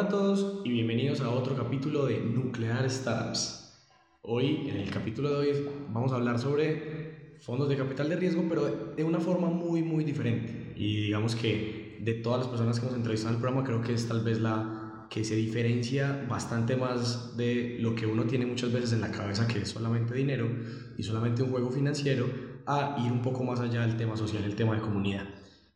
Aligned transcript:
Hola 0.00 0.08
a 0.08 0.12
todos 0.12 0.62
y 0.64 0.70
bienvenidos 0.70 1.20
a 1.20 1.28
otro 1.28 1.54
capítulo 1.54 2.06
de 2.06 2.20
Nuclear 2.20 2.88
Startups. 2.90 3.84
Hoy, 4.22 4.66
en 4.70 4.78
el 4.78 4.88
capítulo 4.88 5.28
de 5.28 5.36
hoy, 5.36 5.68
vamos 5.90 6.10
a 6.12 6.14
hablar 6.14 6.38
sobre 6.38 7.36
fondos 7.42 7.68
de 7.68 7.76
capital 7.76 8.08
de 8.08 8.16
riesgo, 8.16 8.46
pero 8.48 8.94
de 8.96 9.04
una 9.04 9.20
forma 9.20 9.48
muy, 9.48 9.82
muy 9.82 10.02
diferente. 10.02 10.72
Y 10.74 11.02
digamos 11.02 11.36
que 11.36 11.98
de 12.00 12.14
todas 12.14 12.38
las 12.38 12.48
personas 12.48 12.80
que 12.80 12.86
hemos 12.86 12.96
entrevistado 12.96 13.34
en 13.34 13.34
el 13.34 13.42
programa, 13.42 13.62
creo 13.62 13.82
que 13.82 13.92
es 13.92 14.08
tal 14.08 14.24
vez 14.24 14.40
la 14.40 15.06
que 15.10 15.22
se 15.22 15.36
diferencia 15.36 16.24
bastante 16.30 16.76
más 16.76 17.36
de 17.36 17.76
lo 17.80 17.94
que 17.94 18.06
uno 18.06 18.24
tiene 18.24 18.46
muchas 18.46 18.72
veces 18.72 18.94
en 18.94 19.02
la 19.02 19.10
cabeza, 19.10 19.46
que 19.46 19.58
es 19.58 19.68
solamente 19.68 20.14
dinero 20.14 20.48
y 20.96 21.02
solamente 21.02 21.42
un 21.42 21.50
juego 21.50 21.70
financiero, 21.70 22.24
a 22.64 22.96
ir 23.04 23.12
un 23.12 23.20
poco 23.20 23.44
más 23.44 23.60
allá 23.60 23.82
del 23.82 23.98
tema 23.98 24.16
social, 24.16 24.44
el 24.44 24.56
tema 24.56 24.76
de 24.76 24.80
comunidad. 24.80 25.26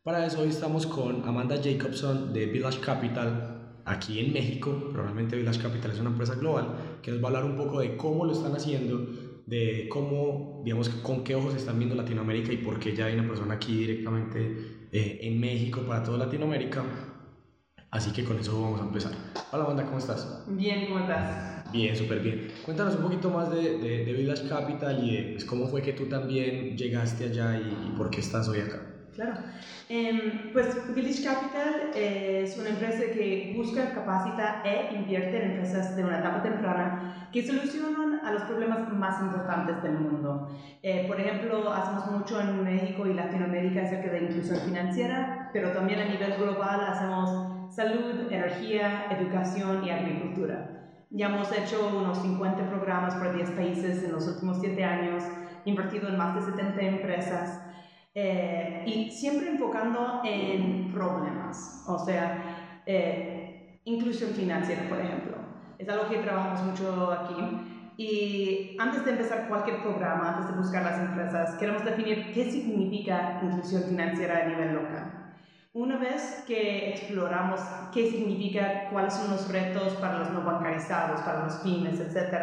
Para 0.01 0.25
eso 0.25 0.41
hoy 0.41 0.49
estamos 0.49 0.87
con 0.87 1.27
Amanda 1.27 1.61
Jacobson 1.63 2.33
de 2.33 2.47
Village 2.47 2.79
Capital 2.79 3.54
aquí 3.85 4.19
en 4.19 4.33
México, 4.33 4.89
probablemente 4.91 5.35
Village 5.37 5.61
Capital 5.61 5.91
es 5.91 5.99
una 5.99 6.09
empresa 6.09 6.35
global, 6.35 6.99
que 7.01 7.11
nos 7.11 7.21
va 7.21 7.25
a 7.25 7.27
hablar 7.27 7.45
un 7.45 7.55
poco 7.55 7.79
de 7.79 7.95
cómo 7.95 8.25
lo 8.25 8.33
están 8.33 8.55
haciendo, 8.55 9.07
de 9.45 9.87
cómo, 9.89 10.61
digamos, 10.65 10.89
con 10.89 11.23
qué 11.23 11.35
ojos 11.35 11.55
están 11.55 11.77
viendo 11.77 11.95
Latinoamérica 11.95 12.51
y 12.51 12.57
por 12.57 12.79
qué 12.79 12.95
ya 12.95 13.05
hay 13.05 13.13
una 13.13 13.27
persona 13.27 13.53
aquí 13.53 13.77
directamente 13.77 14.87
eh, 14.91 15.19
en 15.21 15.39
México 15.39 15.81
para 15.87 16.03
toda 16.03 16.17
Latinoamérica. 16.17 16.83
Así 17.91 18.11
que 18.11 18.25
con 18.25 18.39
eso 18.39 18.59
vamos 18.59 18.81
a 18.81 18.85
empezar. 18.85 19.13
Hola 19.51 19.65
Amanda, 19.65 19.85
¿cómo 19.85 19.99
estás? 19.99 20.43
Bien, 20.47 20.87
¿cómo 20.87 20.99
estás? 20.99 21.71
Bien, 21.71 21.95
súper 21.95 22.19
bien. 22.19 22.51
Cuéntanos 22.65 22.95
un 22.95 23.03
poquito 23.03 23.29
más 23.29 23.51
de, 23.51 23.77
de, 23.77 24.13
Village 24.13 24.49
Capital 24.49 25.03
y 25.07 25.15
de, 25.15 25.23
pues, 25.33 25.45
cómo 25.45 25.67
fue 25.67 25.81
que 25.81 25.93
tú 25.93 26.05
también 26.05 26.75
llegaste 26.77 27.25
allá 27.25 27.57
y, 27.57 27.87
y 27.87 27.97
por 27.97 28.09
qué 28.09 28.19
estás 28.19 28.47
hoy 28.49 28.59
acá. 28.59 28.84
Claro. 29.15 29.33
Eh, 29.87 30.49
pues 30.51 30.93
Village 30.93 31.23
Capital 31.23 31.91
es 31.95 32.57
una 32.57 32.69
empresa 32.69 33.03
que 33.13 33.53
busca, 33.55 33.93
capacita 33.93 34.61
e 34.65 34.93
invierte 34.93 35.41
en 35.41 35.51
empresas 35.51 35.95
de 35.95 36.03
una 36.03 36.19
etapa 36.19 36.43
temprana 36.43 37.29
que 37.31 37.41
solucionan 37.41 38.19
a 38.25 38.33
los 38.33 38.43
problemas 38.43 38.91
más 38.91 39.21
importantes 39.21 39.81
del 39.83 39.93
mundo. 39.93 40.49
Eh, 40.83 41.05
por 41.07 41.17
ejemplo, 41.19 41.71
hacemos 41.71 42.11
mucho 42.11 42.41
en 42.41 42.61
México 42.61 43.07
y 43.07 43.13
Latinoamérica 43.13 43.83
acerca 43.83 44.11
de 44.11 44.23
inclusión 44.23 44.59
financiera, 44.59 45.49
pero 45.53 45.71
también 45.71 46.01
a 46.01 46.05
nivel 46.05 46.33
global 46.33 46.81
hacemos 46.85 47.73
salud, 47.73 48.29
energía, 48.29 49.05
educación 49.11 49.85
y 49.85 49.91
agricultura. 49.91 50.71
Ya 51.09 51.27
hemos 51.27 51.49
hecho 51.57 51.87
unos 51.95 52.17
50 52.21 52.69
programas 52.69 53.15
por 53.15 53.33
10 53.33 53.51
países 53.51 54.03
en 54.03 54.11
los 54.11 54.27
últimos 54.27 54.57
7 54.59 54.83
años, 54.83 55.23
invertido 55.63 56.09
en 56.09 56.17
más 56.17 56.35
de 56.35 56.51
70 56.51 56.81
empresas. 56.81 57.61
Eh, 58.17 58.83
y 58.85 59.11
siempre 59.11 59.49
enfocando 59.49 60.21
en 60.23 60.89
problemas, 60.93 61.83
o 61.85 61.99
sea, 61.99 62.81
eh, 62.85 63.81
inclusión 63.83 64.31
financiera, 64.31 64.87
por 64.87 64.99
ejemplo. 64.99 65.35
Es 65.77 65.89
algo 65.89 66.07
que 66.07 66.19
trabajamos 66.19 66.63
mucho 66.63 67.11
aquí. 67.11 67.91
Y 67.97 68.77
antes 68.79 69.03
de 69.03 69.11
empezar 69.11 69.49
cualquier 69.49 69.81
programa, 69.81 70.29
antes 70.29 70.47
de 70.47 70.57
buscar 70.57 70.83
las 70.83 70.97
empresas, 70.97 71.55
queremos 71.55 71.83
definir 71.83 72.31
qué 72.33 72.49
significa 72.49 73.41
inclusión 73.43 73.83
financiera 73.83 74.45
a 74.45 74.47
nivel 74.47 74.75
local. 74.75 75.33
Una 75.73 75.97
vez 75.97 76.45
que 76.47 76.91
exploramos 76.91 77.59
qué 77.93 78.09
significa, 78.09 78.87
cuáles 78.93 79.13
son 79.13 79.29
los 79.31 79.51
retos 79.51 79.93
para 79.95 80.19
los 80.19 80.31
no 80.31 80.41
bancarizados, 80.41 81.19
para 81.19 81.43
los 81.43 81.55
pymes, 81.55 81.99
etc., 81.99 82.33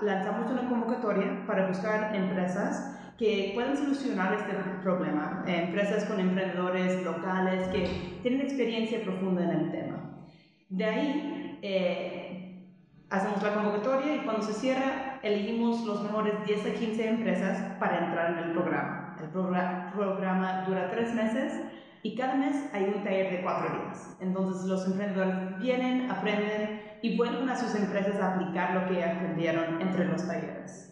lanzamos 0.00 0.50
una 0.50 0.68
convocatoria 0.68 1.46
para 1.46 1.68
buscar 1.68 2.14
empresas 2.14 2.96
que 3.20 3.52
puedan 3.54 3.76
solucionar 3.76 4.32
este 4.32 4.54
problema, 4.82 5.44
eh, 5.46 5.64
empresas 5.64 6.06
con 6.06 6.18
emprendedores 6.18 7.04
locales 7.04 7.68
que 7.68 7.86
tienen 8.22 8.40
experiencia 8.40 9.02
profunda 9.02 9.44
en 9.44 9.50
el 9.50 9.70
tema. 9.70 10.24
De 10.70 10.84
ahí 10.86 11.58
eh, 11.60 12.66
hacemos 13.10 13.42
la 13.42 13.52
convocatoria 13.52 14.16
y 14.16 14.20
cuando 14.20 14.40
se 14.40 14.54
cierra 14.54 15.20
elegimos 15.22 15.84
los 15.84 16.02
mejores 16.02 16.32
10 16.46 16.64
a 16.64 16.72
15 16.72 17.08
empresas 17.10 17.76
para 17.78 18.06
entrar 18.06 18.30
en 18.30 18.38
el 18.38 18.52
programa. 18.52 19.16
El 19.22 19.28
programa 19.28 20.64
dura 20.66 20.90
tres 20.90 21.12
meses 21.14 21.60
y 22.02 22.16
cada 22.16 22.36
mes 22.36 22.70
hay 22.72 22.84
un 22.84 23.04
taller 23.04 23.32
de 23.32 23.42
cuatro 23.42 23.68
días. 23.82 24.16
Entonces 24.22 24.64
los 24.64 24.86
emprendedores 24.86 25.58
vienen, 25.58 26.10
aprenden 26.10 26.80
y 27.02 27.18
vuelven 27.18 27.50
a 27.50 27.56
sus 27.56 27.74
empresas 27.74 28.18
a 28.18 28.32
aplicar 28.32 28.76
lo 28.76 28.88
que 28.88 29.04
aprendieron 29.04 29.82
entre 29.82 30.06
los 30.06 30.26
talleres. 30.26 30.89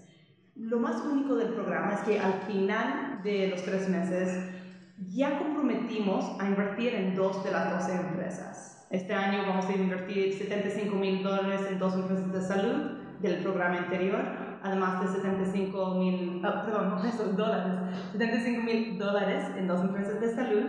Lo 0.58 0.80
más 0.80 1.00
único 1.04 1.36
del 1.36 1.50
programa 1.50 1.92
es 1.92 2.00
que 2.00 2.18
al 2.18 2.32
final 2.32 3.20
de 3.22 3.46
los 3.46 3.62
tres 3.62 3.88
meses 3.88 4.50
ya 5.08 5.38
comprometimos 5.38 6.36
a 6.40 6.48
invertir 6.48 6.96
en 6.96 7.14
dos 7.14 7.44
de 7.44 7.52
las 7.52 7.86
12 7.86 8.00
empresas. 8.08 8.84
Este 8.90 9.14
año 9.14 9.44
vamos 9.46 9.66
a 9.66 9.72
invertir 9.72 10.32
75 10.36 10.96
mil 10.96 11.22
dólares 11.22 11.60
en 11.70 11.78
dos 11.78 11.94
empresas 11.94 12.32
de 12.32 12.40
salud 12.40 12.98
del 13.20 13.40
programa 13.44 13.78
anterior, 13.78 14.20
además 14.60 15.00
de 15.00 15.20
75 15.20 15.94
mil, 15.94 16.44
oh, 16.44 16.64
perdón, 16.64 17.36
dólares, 17.36 17.96
75 18.10 18.62
mil 18.64 18.98
dólares 18.98 19.44
en 19.56 19.68
dos 19.68 19.80
empresas 19.82 20.20
de 20.20 20.34
salud, 20.34 20.64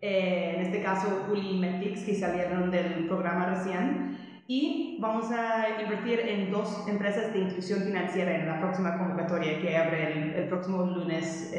eh, 0.00 0.54
en 0.56 0.62
este 0.62 0.82
caso 0.82 1.26
Uli 1.30 1.56
y 1.56 1.58
Metix, 1.58 2.02
que 2.02 2.14
salieron 2.14 2.70
del 2.70 3.06
programa 3.06 3.50
recién, 3.50 4.16
y 4.50 4.96
vamos 4.98 5.30
a 5.30 5.82
invertir 5.82 6.20
en 6.20 6.50
dos 6.50 6.88
empresas 6.88 7.34
de 7.34 7.40
inclusión 7.40 7.80
financiera 7.80 8.34
en 8.34 8.46
la 8.48 8.58
próxima 8.58 8.96
convocatoria 8.96 9.60
que 9.60 9.76
abre 9.76 10.40
el, 10.40 10.48
próximo 10.48 10.84
lunes 10.84 11.50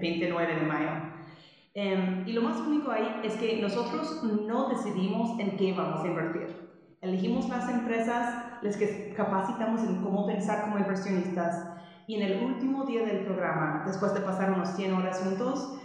29 0.00 0.52
eh, 0.52 0.56
de 0.56 0.66
mayo. 0.66 0.90
Em, 1.74 2.26
y 2.26 2.32
lo 2.32 2.42
más 2.42 2.58
único 2.58 2.90
ahí 2.90 3.20
es 3.22 3.34
que 3.34 3.62
nosotros 3.62 4.24
no 4.44 4.68
decidimos 4.70 5.38
en 5.38 5.56
qué 5.56 5.72
vamos 5.72 6.02
a 6.02 6.08
invertir. 6.08 6.48
Elegimos 7.00 7.48
las 7.48 7.68
empresas, 7.68 8.60
les 8.60 8.76
capacitamos 9.14 9.84
en 9.84 10.02
cómo 10.02 10.26
pensar 10.26 10.64
como 10.64 10.78
inversionistas 10.78 11.64
y 12.08 12.16
en 12.16 12.22
el 12.22 12.44
último 12.44 12.86
día 12.86 13.04
del 13.04 13.24
programa, 13.24 13.84
después 13.86 14.12
de 14.14 14.20
pasar 14.20 14.50
unos 14.50 14.70
100 14.70 14.94
horas 14.94 15.20
juntos, 15.20 15.78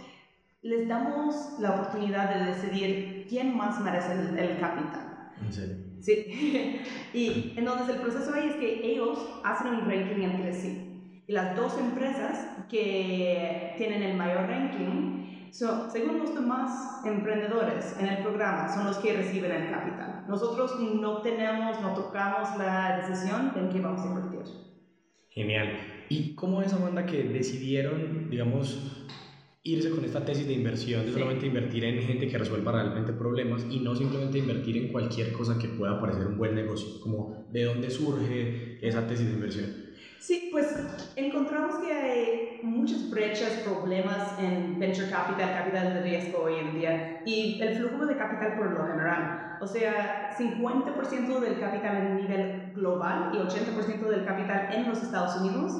les 0.62 0.88
damos 0.88 1.56
la 1.60 1.70
oportunidad 1.70 2.34
de 2.34 2.46
decidir 2.46 3.26
quién 3.28 3.56
más 3.56 3.80
merece 3.80 4.12
el, 4.12 4.36
el 4.36 4.58
capital. 4.58 5.30
¿En 5.40 5.52
serio? 5.52 5.91
Sí. 6.02 6.82
y 7.14 7.54
entonces 7.56 7.96
el 7.96 8.02
proceso 8.02 8.34
ahí 8.34 8.48
es 8.48 8.56
que 8.56 8.92
ellos 8.92 9.18
hacen 9.44 9.74
un 9.74 9.88
ranking 9.88 10.22
entre 10.22 10.52
sí. 10.52 11.22
Y 11.26 11.32
las 11.32 11.56
dos 11.56 11.78
empresas 11.78 12.66
que 12.68 13.74
tienen 13.76 14.02
el 14.02 14.16
mayor 14.16 14.48
ranking, 14.48 15.50
son, 15.52 15.90
según 15.90 16.18
los 16.18 16.34
demás 16.34 17.02
emprendedores 17.04 17.96
en 18.00 18.06
el 18.06 18.22
programa, 18.22 18.68
son 18.68 18.86
los 18.86 18.96
que 18.98 19.12
reciben 19.12 19.52
el 19.52 19.70
capital. 19.70 20.24
Nosotros 20.26 20.80
no 20.80 21.20
tenemos, 21.20 21.80
no 21.80 21.94
tocamos 21.94 22.56
la 22.58 22.96
decisión 22.96 23.52
de 23.54 23.60
en 23.60 23.68
qué 23.68 23.80
vamos 23.80 24.00
a 24.02 24.06
invertir. 24.06 24.40
Genial. 25.28 25.68
¿Y 26.08 26.34
cómo 26.34 26.62
es, 26.62 26.72
Amanda, 26.72 27.06
que 27.06 27.22
decidieron, 27.24 28.28
digamos, 28.28 29.01
irse 29.64 29.90
con 29.90 30.04
esta 30.04 30.24
tesis 30.24 30.46
de 30.48 30.54
inversión, 30.54 31.06
de 31.06 31.12
solamente 31.12 31.46
invertir 31.46 31.84
en 31.84 32.02
gente 32.02 32.26
que 32.26 32.36
resuelva 32.36 32.72
realmente 32.72 33.12
problemas 33.12 33.64
y 33.70 33.78
no 33.78 33.94
simplemente 33.94 34.38
invertir 34.38 34.76
en 34.76 34.88
cualquier 34.90 35.32
cosa 35.32 35.56
que 35.58 35.68
pueda 35.68 36.00
parecer 36.00 36.26
un 36.26 36.36
buen 36.36 36.54
negocio, 36.54 37.00
como 37.00 37.46
de 37.48 37.64
dónde 37.64 37.88
surge 37.90 38.78
esa 38.82 39.06
tesis 39.06 39.26
de 39.26 39.34
inversión. 39.34 39.92
Sí, 40.18 40.48
pues 40.52 40.74
encontramos 41.16 41.76
que 41.76 41.92
hay 41.92 42.60
muchas 42.62 43.10
brechas, 43.10 43.62
problemas 43.64 44.38
en 44.40 44.78
venture 44.78 45.10
capital, 45.10 45.52
capital 45.52 45.94
de 45.94 46.02
riesgo 46.02 46.44
hoy 46.44 46.54
en 46.60 46.78
día 46.78 47.22
y 47.24 47.60
el 47.60 47.76
flujo 47.76 48.06
de 48.06 48.16
capital 48.16 48.56
por 48.56 48.70
lo 48.70 48.86
general. 48.86 49.58
O 49.60 49.66
sea, 49.66 50.30
50% 50.36 51.40
del 51.40 51.60
capital 51.60 51.96
a 51.96 52.14
nivel 52.14 52.72
global 52.72 53.32
y 53.34 53.38
80% 53.38 54.08
del 54.08 54.24
capital 54.24 54.68
en 54.72 54.88
los 54.88 55.02
Estados 55.02 55.40
Unidos 55.40 55.72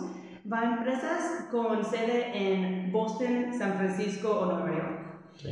va 0.51 0.61
a 0.61 0.65
empresas 0.79 1.47
con 1.51 1.85
sede 1.85 2.31
en 2.35 2.91
Boston, 2.91 3.53
San 3.57 3.75
Francisco 3.75 4.31
o 4.31 4.47
Nueva 4.47 4.71
York. 4.71 5.03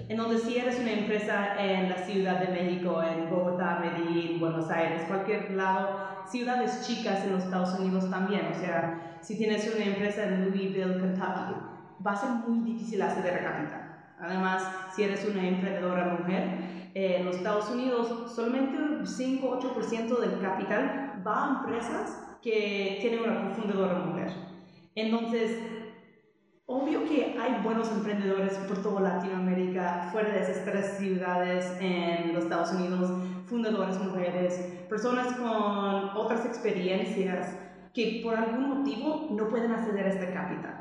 En 0.08 0.16
donde 0.16 0.38
si 0.38 0.58
eres 0.58 0.78
una 0.78 0.92
empresa 0.92 1.56
en 1.58 1.88
la 1.88 1.96
Ciudad 1.96 2.40
de 2.40 2.52
México, 2.52 3.02
en 3.02 3.30
Bogotá, 3.30 3.80
Medellín, 3.80 4.38
Buenos 4.38 4.70
Aires, 4.70 5.02
cualquier 5.08 5.52
lado, 5.52 5.96
ciudades 6.28 6.86
chicas 6.86 7.24
en 7.24 7.32
los 7.32 7.44
Estados 7.44 7.78
Unidos 7.78 8.10
también. 8.10 8.52
O 8.52 8.54
sea, 8.54 9.18
si 9.22 9.38
tienes 9.38 9.72
una 9.74 9.84
empresa 9.84 10.24
en 10.24 10.50
Louisville, 10.50 11.00
Kentucky, 11.00 11.54
va 12.06 12.12
a 12.12 12.16
ser 12.16 12.30
muy 12.46 12.72
difícil 12.72 13.00
acceder 13.00 13.34
a 13.34 13.52
capital. 13.52 13.96
Además, 14.20 14.62
si 14.94 15.04
eres 15.04 15.26
una 15.26 15.46
emprendedora 15.48 16.18
mujer, 16.18 16.90
en 16.92 17.24
los 17.24 17.36
Estados 17.36 17.70
Unidos 17.70 18.32
solamente 18.34 18.76
5-8% 18.76 20.18
del 20.18 20.40
capital 20.40 21.22
va 21.26 21.44
a 21.44 21.60
empresas 21.60 22.36
que 22.42 22.98
tienen 23.00 23.20
una 23.22 23.48
cofundadora 23.48 23.94
mujer. 24.00 24.50
Entonces, 24.94 25.58
obvio 26.66 27.04
que 27.04 27.36
hay 27.38 27.62
buenos 27.62 27.90
emprendedores 27.90 28.54
por 28.68 28.82
toda 28.82 29.00
Latinoamérica, 29.00 30.08
fuera 30.12 30.30
de 30.30 30.40
esas 30.40 30.64
tres 30.64 30.96
ciudades 30.98 31.76
en 31.80 32.34
los 32.34 32.44
Estados 32.44 32.72
Unidos, 32.72 33.10
fundadores 33.46 33.98
mujeres, 33.98 34.54
personas 34.88 35.32
con 35.34 36.16
otras 36.16 36.44
experiencias 36.46 37.56
que 37.92 38.20
por 38.22 38.36
algún 38.36 38.78
motivo 38.78 39.28
no 39.30 39.48
pueden 39.48 39.72
acceder 39.72 40.06
a 40.06 40.10
este 40.10 40.32
capital. 40.32 40.80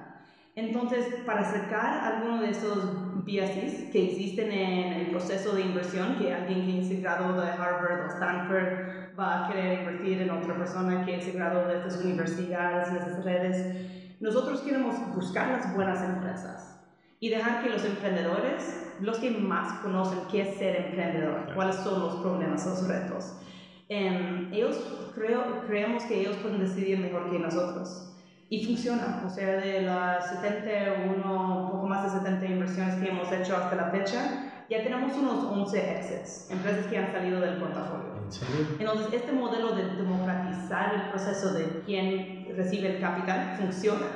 Entonces, 0.56 1.06
para 1.26 1.44
sacar 1.44 2.04
alguno 2.04 2.42
de 2.42 2.50
esos 2.50 3.24
biases 3.24 3.90
que 3.92 4.12
existen 4.12 4.52
en 4.52 4.94
el 4.94 5.08
proceso 5.08 5.56
de 5.56 5.62
inversión, 5.62 6.18
que 6.18 6.34
alguien 6.34 6.66
que 6.66 6.80
es 6.80 7.02
graduado 7.02 7.42
de 7.42 7.52
Harvard 7.52 8.06
o 8.06 8.08
Stanford 8.08 9.18
va 9.18 9.46
a 9.46 9.48
querer 9.48 9.80
invertir 9.80 10.22
en 10.22 10.32
otra 10.32 10.56
persona 10.56 11.06
que 11.06 11.18
es 11.18 11.34
graduado 11.34 11.70
de 11.70 11.78
estas 11.78 12.04
universidades 12.04 12.90
y 12.92 12.98
esas 12.98 13.24
redes, 13.24 13.99
nosotros 14.20 14.62
queremos 14.62 14.96
buscar 15.16 15.50
las 15.50 15.76
buenas 15.76 16.04
empresas 16.04 16.80
y 17.20 17.30
dejar 17.30 17.64
que 17.64 17.70
los 17.70 17.84
emprendedores, 17.86 18.96
los 19.00 19.18
que 19.18 19.32
más 19.32 19.80
conocen 19.80 20.20
qué 20.32 20.42
es 20.42 20.58
ser 20.58 20.88
emprendedor, 20.88 21.54
cuáles 21.54 21.76
son 21.78 22.00
los 22.00 22.16
problemas, 22.16 22.66
los 22.66 22.88
retos, 22.88 23.34
em, 23.88 24.54
ellos 24.54 24.78
creo, 25.16 25.62
creemos 25.68 26.04
que 26.04 26.22
ellos 26.22 26.36
pueden 26.38 26.60
decidir 26.60 27.00
mejor 27.00 27.30
que 27.30 27.40
nosotros 27.40 28.10
y 28.50 28.66
funciona. 28.66 29.24
O 29.26 29.30
sea, 29.30 29.58
de 29.58 29.82
las 29.82 30.30
71, 30.30 31.64
un 31.66 31.72
poco 31.72 31.88
más 31.88 32.04
de 32.04 32.20
70 32.20 32.46
inversiones 32.46 32.96
que 32.96 33.10
hemos 33.10 33.32
hecho 33.32 33.56
hasta 33.56 33.76
la 33.76 33.90
fecha, 33.92 34.66
ya 34.70 34.84
tenemos 34.84 35.18
unos 35.18 35.46
11 35.46 35.98
exits, 35.98 36.52
empresas 36.52 36.86
que 36.88 36.98
han 36.98 37.12
salido 37.12 37.40
del 37.40 37.58
portafolio. 37.58 38.20
Entonces, 38.80 39.08
este 39.14 39.32
modelo 39.32 39.76
de 39.76 39.96
democratizar 39.96 40.94
el 40.94 41.10
proceso 41.10 41.54
de 41.54 41.82
quién 41.86 42.39
recibe 42.54 42.96
el 42.96 43.02
capital 43.02 43.58
funciona. 43.58 44.08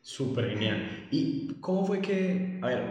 Súper 0.00 0.50
genial. 0.50 1.08
¿Y 1.10 1.54
cómo 1.60 1.84
fue 1.84 2.00
que, 2.00 2.58
a 2.62 2.66
ver, 2.66 2.84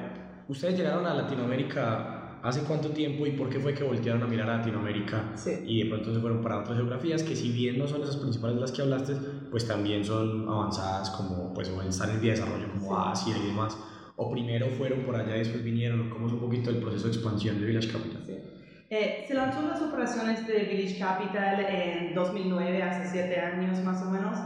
ustedes 0.48 0.78
llegaron 0.78 1.06
a 1.06 1.14
Latinoamérica 1.14 2.18
¿Hace 2.44 2.62
cuánto 2.62 2.90
tiempo 2.90 3.26
y 3.26 3.32
por 3.32 3.50
qué 3.50 3.60
fue 3.60 3.74
que 3.74 3.84
voltearon 3.84 4.22
a 4.24 4.28
mirar 4.28 4.50
a 4.50 4.58
Latinoamérica 4.58 5.34
y 5.66 5.84
de 5.84 5.90
pronto 5.90 6.14
se 6.14 6.20
fueron 6.20 6.42
para 6.42 6.60
otras 6.60 6.78
geografías 6.78 7.24
que 7.24 7.36
si 7.36 7.52
bien 7.52 7.80
no 7.80 7.88
son 7.88 8.04
esas 8.04 8.18
principales 8.18 8.56
de 8.56 8.62
las 8.62 8.72
que 8.72 8.84
hablaste, 8.84 9.16
pues 9.50 9.68
también 9.68 10.06
son 10.06 10.48
avanzadas 10.48 11.10
como, 11.10 11.54
pues 11.54 11.70
o 11.70 11.82
están 11.82 12.12
en 12.12 12.22
vía 12.22 12.34
de 12.34 12.40
desarrollo 12.40 12.72
como 12.72 12.98
Asia 12.98 13.36
y 13.38 13.48
demás? 13.48 13.78
¿O 14.16 14.32
primero 14.32 14.68
fueron 14.78 15.02
por 15.02 15.16
allá 15.16 15.36
y 15.36 15.40
después 15.40 15.64
vinieron? 15.64 16.10
¿Cómo 16.10 16.28
es 16.28 16.34
un 16.34 16.40
poquito 16.40 16.70
el 16.70 16.78
proceso 16.78 17.08
de 17.08 17.14
expansión 17.14 17.60
de 17.60 17.66
Village 17.66 17.92
Capital? 17.92 18.24
Eh, 18.90 19.26
se 19.28 19.34
lanzó 19.34 19.62
las 19.64 19.82
operaciones 19.82 20.48
de 20.48 20.60
Village 20.60 20.98
Capital 20.98 21.66
en 21.70 22.16
2009, 22.16 22.84
hace 22.84 23.10
siete 23.12 23.40
años 23.40 23.84
más 23.84 24.02
o 24.02 24.12
menos. 24.12 24.38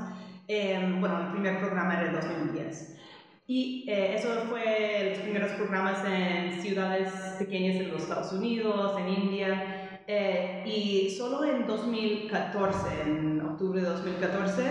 Eh, 0.47 0.95
bueno, 0.99 1.19
el 1.21 1.31
primer 1.31 1.59
programa 1.59 1.93
era 1.93 2.07
en 2.07 2.13
2010. 2.13 2.97
Y 3.45 3.85
eh, 3.87 4.15
eso 4.15 4.29
fue 4.49 5.09
los 5.09 5.19
primeros 5.19 5.51
programas 5.51 6.03
en 6.05 6.61
ciudades 6.61 7.09
pequeñas 7.37 7.75
en 7.75 7.91
los 7.91 8.03
Estados 8.03 8.33
Unidos, 8.33 8.97
en 8.99 9.09
India. 9.09 9.99
Eh, 10.07 10.63
y 10.65 11.09
solo 11.11 11.43
en 11.45 11.67
2014, 11.67 13.01
en 13.05 13.41
octubre 13.41 13.81
de 13.81 13.87
2014, 13.87 14.63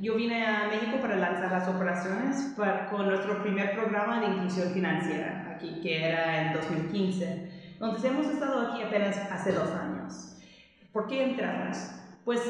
yo 0.00 0.14
vine 0.14 0.46
a 0.46 0.68
México 0.68 0.98
para 1.00 1.16
lanzar 1.16 1.50
las 1.50 1.68
operaciones 1.68 2.54
con 2.90 3.08
nuestro 3.08 3.42
primer 3.42 3.74
programa 3.74 4.20
de 4.20 4.26
inclusión 4.26 4.72
financiera 4.72 5.54
aquí, 5.56 5.80
que 5.82 6.04
era 6.04 6.48
en 6.48 6.52
2015. 6.52 7.57
Entonces 7.80 8.10
hemos 8.10 8.26
estado 8.26 8.68
aquí 8.68 8.82
apenas 8.82 9.16
hace 9.30 9.52
dos 9.52 9.70
años. 9.70 10.36
¿Por 10.92 11.06
qué 11.06 11.22
entramos? 11.22 11.76
Pues 12.24 12.40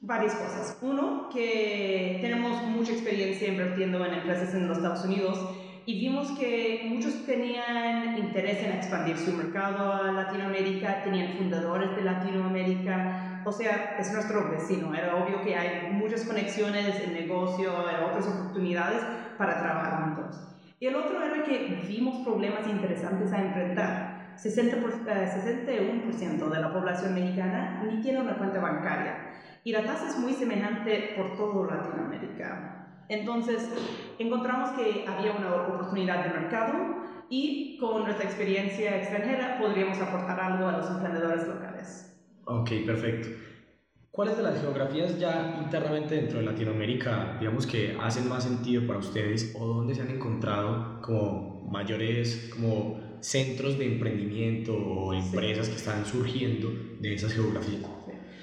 varias 0.00 0.34
cosas. 0.34 0.78
Uno, 0.82 1.28
que 1.32 2.18
tenemos 2.20 2.62
mucha 2.62 2.92
experiencia 2.92 3.48
invirtiendo 3.48 4.04
en 4.06 4.14
empresas 4.14 4.54
en 4.54 4.68
los 4.68 4.78
Estados 4.78 5.04
Unidos 5.04 5.38
y 5.84 5.98
vimos 5.98 6.30
que 6.38 6.82
muchos 6.88 7.26
tenían 7.26 8.18
interés 8.18 8.58
en 8.64 8.72
expandir 8.72 9.18
su 9.18 9.32
mercado 9.32 9.92
a 9.92 10.12
Latinoamérica, 10.12 11.02
tenían 11.02 11.34
fundadores 11.34 11.94
de 11.96 12.02
Latinoamérica, 12.02 13.42
o 13.44 13.52
sea, 13.52 13.96
es 13.98 14.12
nuestro 14.12 14.50
vecino. 14.50 14.94
Era 14.94 15.16
obvio 15.16 15.42
que 15.42 15.56
hay 15.56 15.92
muchas 15.92 16.24
conexiones 16.24 17.00
en 17.00 17.14
negocio, 17.14 17.72
en 17.88 18.04
otras 18.04 18.26
oportunidades 18.28 19.02
para 19.38 19.60
trabajar 19.60 20.04
juntos. 20.04 20.48
Y 20.78 20.86
el 20.86 20.96
otro 20.96 21.22
era 21.22 21.42
que 21.42 21.84
vimos 21.88 22.24
problemas 22.24 22.66
interesantes 22.68 23.32
a 23.32 23.40
enfrentar. 23.40 24.05
60 24.36 24.76
61% 24.76 25.06
eh, 25.08 26.54
de 26.54 26.60
la 26.60 26.72
población 26.72 27.14
mexicana 27.14 27.82
ni 27.84 28.00
tiene 28.00 28.20
una 28.20 28.36
cuenta 28.36 28.60
bancaria 28.60 29.32
y 29.66 29.72
la 29.72 29.82
tasa 29.82 30.08
es 30.08 30.18
muy 30.18 30.32
semejante 30.32 31.14
por 31.16 31.36
todo 31.36 31.66
Latinoamérica. 31.66 33.04
Entonces, 33.08 33.68
encontramos 34.16 34.70
que 34.70 35.04
había 35.08 35.32
una 35.32 35.54
oportunidad 35.54 36.24
de 36.24 36.40
mercado 36.40 36.72
y 37.28 37.76
con 37.78 38.04
nuestra 38.04 38.26
experiencia 38.26 38.96
extranjera 38.96 39.58
podríamos 39.58 39.98
aportar 39.98 40.38
algo 40.38 40.68
a 40.68 40.76
los 40.78 40.88
emprendedores 40.88 41.48
locales. 41.48 42.16
Ok, 42.44 42.70
perfecto. 42.86 43.28
¿Cuáles 44.12 44.36
de 44.36 44.44
las 44.44 44.60
geografías 44.60 45.18
ya 45.18 45.60
internamente 45.62 46.14
dentro 46.14 46.38
de 46.38 46.46
Latinoamérica, 46.46 47.36
digamos 47.40 47.66
que 47.66 47.98
hacen 48.00 48.28
más 48.28 48.44
sentido 48.44 48.86
para 48.86 49.00
ustedes 49.00 49.52
o 49.58 49.66
dónde 49.66 49.94
se 49.94 50.02
han 50.02 50.10
encontrado 50.10 51.00
como 51.02 51.68
mayores 51.70 52.50
como 52.54 53.05
centros 53.20 53.78
de 53.78 53.86
emprendimiento 53.86 54.74
o 54.74 55.12
empresas 55.12 55.68
que 55.68 55.76
están 55.76 56.04
surgiendo 56.04 56.70
de 57.00 57.14
esas 57.14 57.32
geografías? 57.32 57.90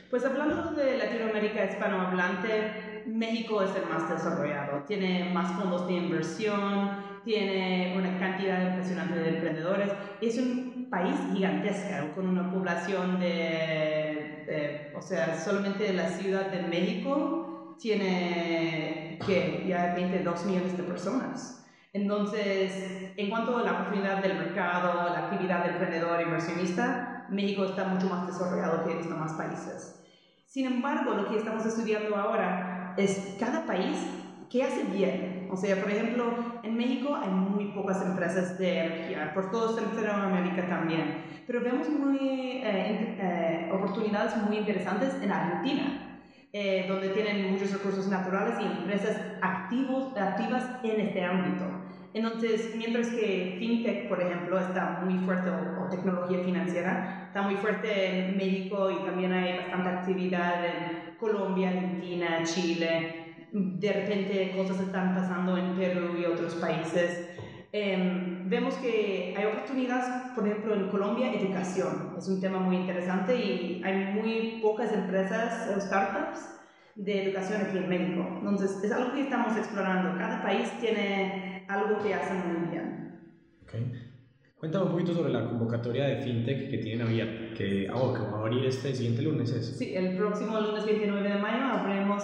Pues 0.10 0.26
hablando 0.26 0.74
de 0.74 0.98
Latinoamérica 0.98 1.66
hispanohablante, 1.66 3.04
México 3.08 3.64
es 3.64 3.72
el 3.76 3.90
más 3.90 4.10
desarrollado, 4.10 4.84
tiene 4.84 5.32
más 5.34 5.60
fondos 5.60 5.88
de 5.88 5.94
inversión, 5.94 6.92
tiene 7.26 7.96
una 7.98 8.20
cantidad 8.20 8.62
impresionante 8.70 9.18
de 9.18 9.30
emprendedores, 9.30 9.90
es 10.22 10.38
un 10.38 10.88
país 10.90 11.16
gigantesco 11.34 12.14
con 12.14 12.28
una 12.28 12.52
población 12.52 13.20
de, 13.20 14.92
o 14.96 15.02
sea, 15.02 15.40
solamente 15.40 15.92
la 15.94 16.10
Ciudad 16.10 16.52
de 16.52 16.62
México 16.62 17.76
tiene 17.80 19.18
que 19.26 19.66
ya 19.68 19.96
22 19.96 20.46
millones 20.46 20.78
de 20.78 20.84
personas. 20.84 21.63
Entonces, 21.94 23.14
en 23.16 23.30
cuanto 23.30 23.56
a 23.56 23.62
la 23.62 23.74
oportunidad 23.74 24.24
del 24.24 24.36
mercado, 24.36 25.14
la 25.14 25.28
actividad 25.28 25.64
del 25.64 25.74
emprendedor 25.74 26.22
inversionista, 26.22 27.28
México 27.30 27.66
está 27.66 27.86
mucho 27.86 28.10
más 28.10 28.26
desarrollado 28.26 28.84
que 28.84 28.96
los 28.96 29.08
demás 29.08 29.34
países. 29.34 30.02
Sin 30.48 30.66
embargo, 30.66 31.14
lo 31.14 31.30
que 31.30 31.38
estamos 31.38 31.64
estudiando 31.68 32.16
ahora 32.16 32.96
es 32.98 33.36
cada 33.40 33.68
país 33.68 34.08
qué 34.50 34.64
hace 34.64 34.84
bien. 34.86 35.48
O 35.52 35.56
sea, 35.56 35.80
por 35.80 35.92
ejemplo, 35.92 36.34
en 36.64 36.76
México 36.76 37.16
hay 37.16 37.30
muy 37.30 37.66
pocas 37.74 38.02
empresas 38.02 38.58
de 38.58 38.80
energía, 38.80 39.32
por 39.36 39.52
todo 39.52 39.76
Centroamérica 39.76 40.68
también, 40.68 41.24
pero 41.46 41.62
vemos 41.62 41.90
muy, 41.90 42.18
eh, 42.64 43.18
eh, 43.20 43.70
oportunidades 43.72 44.36
muy 44.38 44.58
interesantes 44.58 45.14
en 45.22 45.32
Argentina. 45.32 46.04
Eh, 46.56 46.86
donde 46.88 47.10
tienen 47.10 47.52
muchos 47.52 47.72
recursos 47.72 48.08
naturales 48.10 48.54
y 48.62 48.64
empresas 48.64 49.18
activos, 49.42 50.16
activas 50.16 50.64
en 50.84 51.00
este 51.00 51.24
ámbito. 51.26 51.66
Entonces, 52.14 52.74
mientras 52.76 53.08
que 53.10 53.56
FinTech, 53.58 54.08
por 54.08 54.22
ejemplo, 54.22 54.60
está 54.60 55.02
muy 55.04 55.26
fuerte, 55.26 55.50
o, 55.50 55.90
tecnología 55.90 56.40
financiera, 56.44 57.24
está 57.28 57.42
muy 57.42 57.56
fuerte 57.56 58.28
en 58.28 58.38
México 58.38 58.92
y 58.92 59.04
también 59.04 59.34
hay 59.34 59.58
bastante 59.58 59.90
actividad 59.90 60.66
en 60.66 61.16
Colombia, 61.18 61.70
Argentina, 61.70 62.44
Chile. 62.44 63.48
De 63.52 63.94
repente 63.94 64.54
cosas 64.56 64.80
están 64.80 65.16
pasando 65.16 65.58
en 65.58 65.76
Perú 65.76 66.16
y 66.20 66.26
otros 66.26 66.56
países. 66.56 67.30
Em, 67.72 68.48
vemos 68.48 68.76
que 68.76 69.34
hay 69.36 69.46
oportunidades, 69.46 70.06
por 70.36 70.48
ejemplo, 70.48 70.76
en 70.76 70.90
Colombia, 70.90 71.34
educación. 71.34 72.14
Es 72.16 72.28
un 72.28 72.40
tema 72.40 72.60
muy 72.60 72.76
interesante 72.76 73.36
y 73.36 73.82
hay 73.84 74.14
muy 74.14 74.60
pocas 74.62 74.94
empresas, 74.94 75.68
startups, 75.84 76.54
de 76.96 77.24
educación 77.24 77.62
aquí 77.62 77.78
en 77.80 77.90
México. 77.90 78.28
Entonces, 78.40 78.84
es 78.84 78.92
algo 78.92 79.14
que 79.14 79.22
estamos 79.22 79.58
explorando. 79.58 80.16
Cada 80.20 80.44
país 80.44 80.72
tiene 80.80 81.53
algo 81.74 82.02
que 82.02 82.14
hacen 82.14 82.38
muy 82.48 82.72
bien. 82.72 83.20
Okay. 83.64 83.92
Cuéntame 84.64 84.86
un 84.86 84.92
poquito 84.92 85.14
sobre 85.14 85.34
la 85.34 85.44
convocatoria 85.50 86.06
de 86.06 86.22
FinTech 86.22 86.70
que 86.70 86.78
tienen 86.78 87.06
abierta, 87.06 87.54
que, 87.58 87.90
oh, 87.94 88.14
que 88.14 88.22
va 88.22 88.38
a 88.38 88.42
abrir 88.42 88.66
este 88.66 88.96
siguiente 88.96 89.22
lunes. 89.22 89.52
¿es? 89.52 89.78
Sí, 89.78 89.94
el 89.94 90.16
próximo 90.16 90.60
lunes 90.60 90.86
29 90.86 91.28
de 91.28 91.36
mayo 91.36 91.66
abriremos 91.66 92.24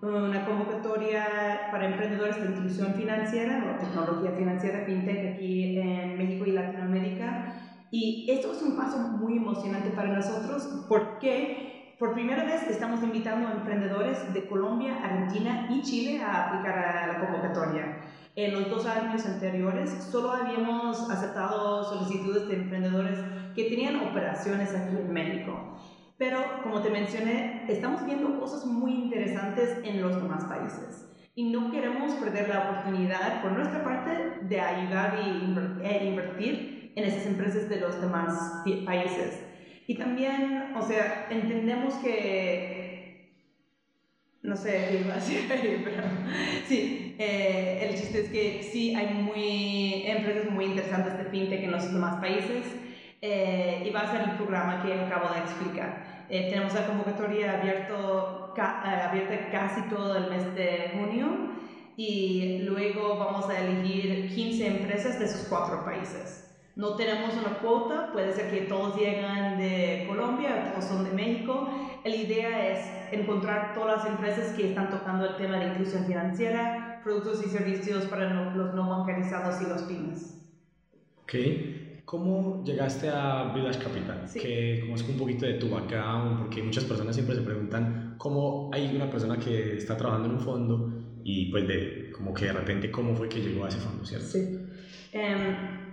una 0.00 0.44
convocatoria 0.46 1.68
para 1.70 1.86
emprendedores 1.86 2.40
de 2.40 2.50
inclusión 2.50 2.94
financiera 2.94 3.76
o 3.76 3.84
tecnología 3.84 4.32
financiera 4.32 4.84
FinTech 4.84 5.34
aquí 5.34 5.78
en 5.78 6.16
México 6.16 6.46
y 6.46 6.52
Latinoamérica. 6.52 7.54
Y 7.90 8.30
esto 8.30 8.52
es 8.52 8.62
un 8.62 8.76
paso 8.76 8.98
muy 8.98 9.36
emocionante 9.36 9.90
para 9.90 10.08
nosotros 10.08 10.86
porque 10.88 11.96
por 11.98 12.14
primera 12.14 12.44
vez 12.44 12.62
estamos 12.68 13.02
invitando 13.02 13.48
a 13.48 13.52
emprendedores 13.52 14.32
de 14.34 14.46
Colombia, 14.46 15.04
Argentina 15.04 15.68
y 15.70 15.82
Chile 15.82 16.22
a 16.22 16.48
aplicar 16.48 16.78
a 16.78 17.06
la 17.06 17.20
convocatoria. 17.20 17.93
En 18.36 18.52
los 18.52 18.68
dos 18.68 18.84
años 18.86 19.24
anteriores 19.26 19.90
solo 20.10 20.32
habíamos 20.32 21.08
aceptado 21.08 21.84
solicitudes 21.84 22.48
de 22.48 22.56
emprendedores 22.56 23.20
que 23.54 23.70
tenían 23.70 24.08
operaciones 24.08 24.74
aquí 24.74 24.96
en 24.96 25.12
México. 25.12 25.78
Pero, 26.18 26.40
como 26.64 26.82
te 26.82 26.90
mencioné, 26.90 27.64
estamos 27.68 28.04
viendo 28.04 28.40
cosas 28.40 28.66
muy 28.66 28.92
interesantes 28.92 29.78
en 29.84 30.02
los 30.02 30.16
demás 30.16 30.44
países. 30.46 31.08
Y 31.36 31.50
no 31.52 31.70
queremos 31.70 32.12
perder 32.14 32.48
la 32.48 32.70
oportunidad, 32.70 33.40
por 33.40 33.52
nuestra 33.52 33.84
parte, 33.84 34.40
de 34.42 34.60
ayudar 34.60 35.16
e 35.82 36.04
invertir 36.04 36.92
en 36.96 37.04
esas 37.04 37.26
empresas 37.26 37.68
de 37.68 37.80
los 37.80 38.00
demás 38.00 38.62
países. 38.84 39.44
Y 39.86 39.96
también, 39.96 40.74
o 40.76 40.82
sea, 40.82 41.28
entendemos 41.30 41.94
que 41.94 42.73
no 44.44 44.56
sé 44.56 44.88
qué 44.90 45.00
iba 45.00 45.14
ahí, 45.14 45.80
pero 45.82 46.02
sí, 46.68 47.16
eh, 47.18 47.88
el 47.88 47.98
chiste 47.98 48.20
es 48.20 48.28
que 48.28 48.62
sí 48.62 48.94
hay 48.94 49.14
muy, 49.14 50.04
empresas 50.06 50.50
muy 50.50 50.66
interesantes 50.66 51.16
de 51.16 51.24
fintech 51.24 51.64
en 51.64 51.72
los 51.72 51.90
demás 51.90 52.20
países 52.20 52.66
eh, 53.22 53.82
y 53.86 53.90
va 53.90 54.00
a 54.00 54.12
ser 54.12 54.20
el 54.28 54.36
programa 54.36 54.82
que 54.82 54.92
acabo 54.92 55.32
de 55.32 55.40
explicar. 55.40 56.26
Eh, 56.28 56.50
tenemos 56.50 56.74
la 56.74 56.86
convocatoria 56.86 57.58
abierto, 57.58 58.54
abierta 58.56 59.50
casi 59.50 59.80
todo 59.88 60.16
el 60.18 60.30
mes 60.30 60.54
de 60.54 60.92
junio 60.92 61.54
y 61.96 62.58
luego 62.64 63.16
vamos 63.16 63.48
a 63.48 63.58
elegir 63.58 64.30
15 64.34 64.66
empresas 64.66 65.18
de 65.18 65.24
esos 65.24 65.46
cuatro 65.48 65.84
países. 65.86 66.43
No 66.76 66.96
tenemos 66.96 67.34
una 67.34 67.58
cuota, 67.58 68.10
puede 68.12 68.32
ser 68.32 68.50
que 68.50 68.62
todos 68.62 68.96
llegan 68.98 69.58
de 69.58 70.06
Colombia, 70.08 70.72
todos 70.72 70.84
son 70.86 71.04
de 71.04 71.10
México. 71.12 71.68
La 72.04 72.14
idea 72.14 72.72
es 72.72 73.12
encontrar 73.12 73.74
todas 73.74 73.98
las 73.98 74.06
empresas 74.06 74.52
que 74.54 74.70
están 74.70 74.90
tocando 74.90 75.24
el 75.24 75.36
tema 75.36 75.58
de 75.58 75.68
inclusión 75.68 76.04
financiera, 76.04 77.00
productos 77.04 77.46
y 77.46 77.48
servicios 77.48 78.06
para 78.06 78.28
los 78.54 78.74
no 78.74 78.88
bancarizados 78.88 79.62
y 79.62 79.66
los 79.66 79.82
pymes. 79.82 80.36
Ok. 81.22 81.34
¿Cómo 82.04 82.62
llegaste 82.64 83.08
a 83.08 83.52
Village 83.54 83.78
Capital? 83.78 84.28
Que 84.34 84.80
como 84.82 84.96
es 84.96 85.02
un 85.08 85.16
poquito 85.16 85.46
de 85.46 85.54
tu 85.54 85.70
background, 85.70 86.40
porque 86.40 86.62
muchas 86.62 86.84
personas 86.84 87.14
siempre 87.14 87.36
se 87.36 87.42
preguntan 87.42 88.16
cómo 88.18 88.70
hay 88.72 88.94
una 88.94 89.08
persona 89.08 89.38
que 89.38 89.76
está 89.76 89.96
trabajando 89.96 90.28
en 90.28 90.34
un 90.34 90.40
fondo 90.40 90.92
y 91.22 91.50
pues 91.50 91.66
de 91.66 92.10
como 92.14 92.34
que 92.34 92.46
de 92.46 92.52
repente 92.52 92.90
cómo 92.90 93.16
fue 93.16 93.28
que 93.28 93.40
llegó 93.40 93.64
a 93.64 93.68
ese 93.68 93.78
fondo, 93.78 94.04
¿cierto? 94.04 94.26
Sí. 94.26 94.58
Em, 95.12 95.83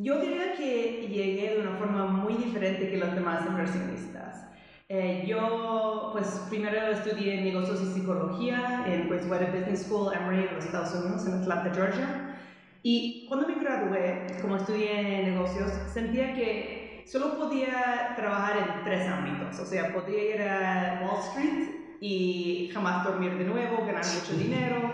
yo 0.00 0.20
diría 0.20 0.54
que 0.54 1.06
llegué 1.08 1.54
de 1.54 1.60
una 1.60 1.76
forma 1.76 2.06
muy 2.06 2.34
diferente 2.34 2.90
que 2.90 2.96
los 2.96 3.14
demás 3.14 3.44
inversionistas. 3.46 4.46
Eh, 4.88 5.24
yo, 5.26 6.10
pues, 6.12 6.26
primero 6.48 6.78
estudié 6.88 7.40
negocios 7.42 7.80
y 7.82 7.92
psicología 7.92 8.84
en 8.86 9.08
pues, 9.08 9.28
Business 9.28 9.86
School, 9.86 10.12
Emory, 10.14 10.46
en 10.48 10.54
los 10.56 10.64
Estados 10.64 10.94
Unidos, 10.94 11.26
en 11.26 11.34
Atlanta, 11.34 11.70
Georgia. 11.74 12.36
Y 12.82 13.26
cuando 13.28 13.48
me 13.48 13.54
gradué, 13.54 14.26
como 14.42 14.56
estudié 14.56 15.22
negocios, 15.24 15.70
sentía 15.92 16.34
que 16.34 17.02
solo 17.06 17.38
podía 17.38 18.12
trabajar 18.16 18.56
en 18.58 18.84
tres 18.84 19.08
ámbitos. 19.08 19.58
O 19.58 19.64
sea, 19.64 19.94
podía 19.94 20.34
ir 20.34 20.42
a 20.42 21.00
Wall 21.02 21.20
Street 21.20 21.68
y 22.00 22.70
jamás 22.74 23.04
dormir 23.04 23.38
de 23.38 23.44
nuevo, 23.44 23.86
ganar 23.86 24.04
mucho 24.04 24.34
dinero 24.38 24.92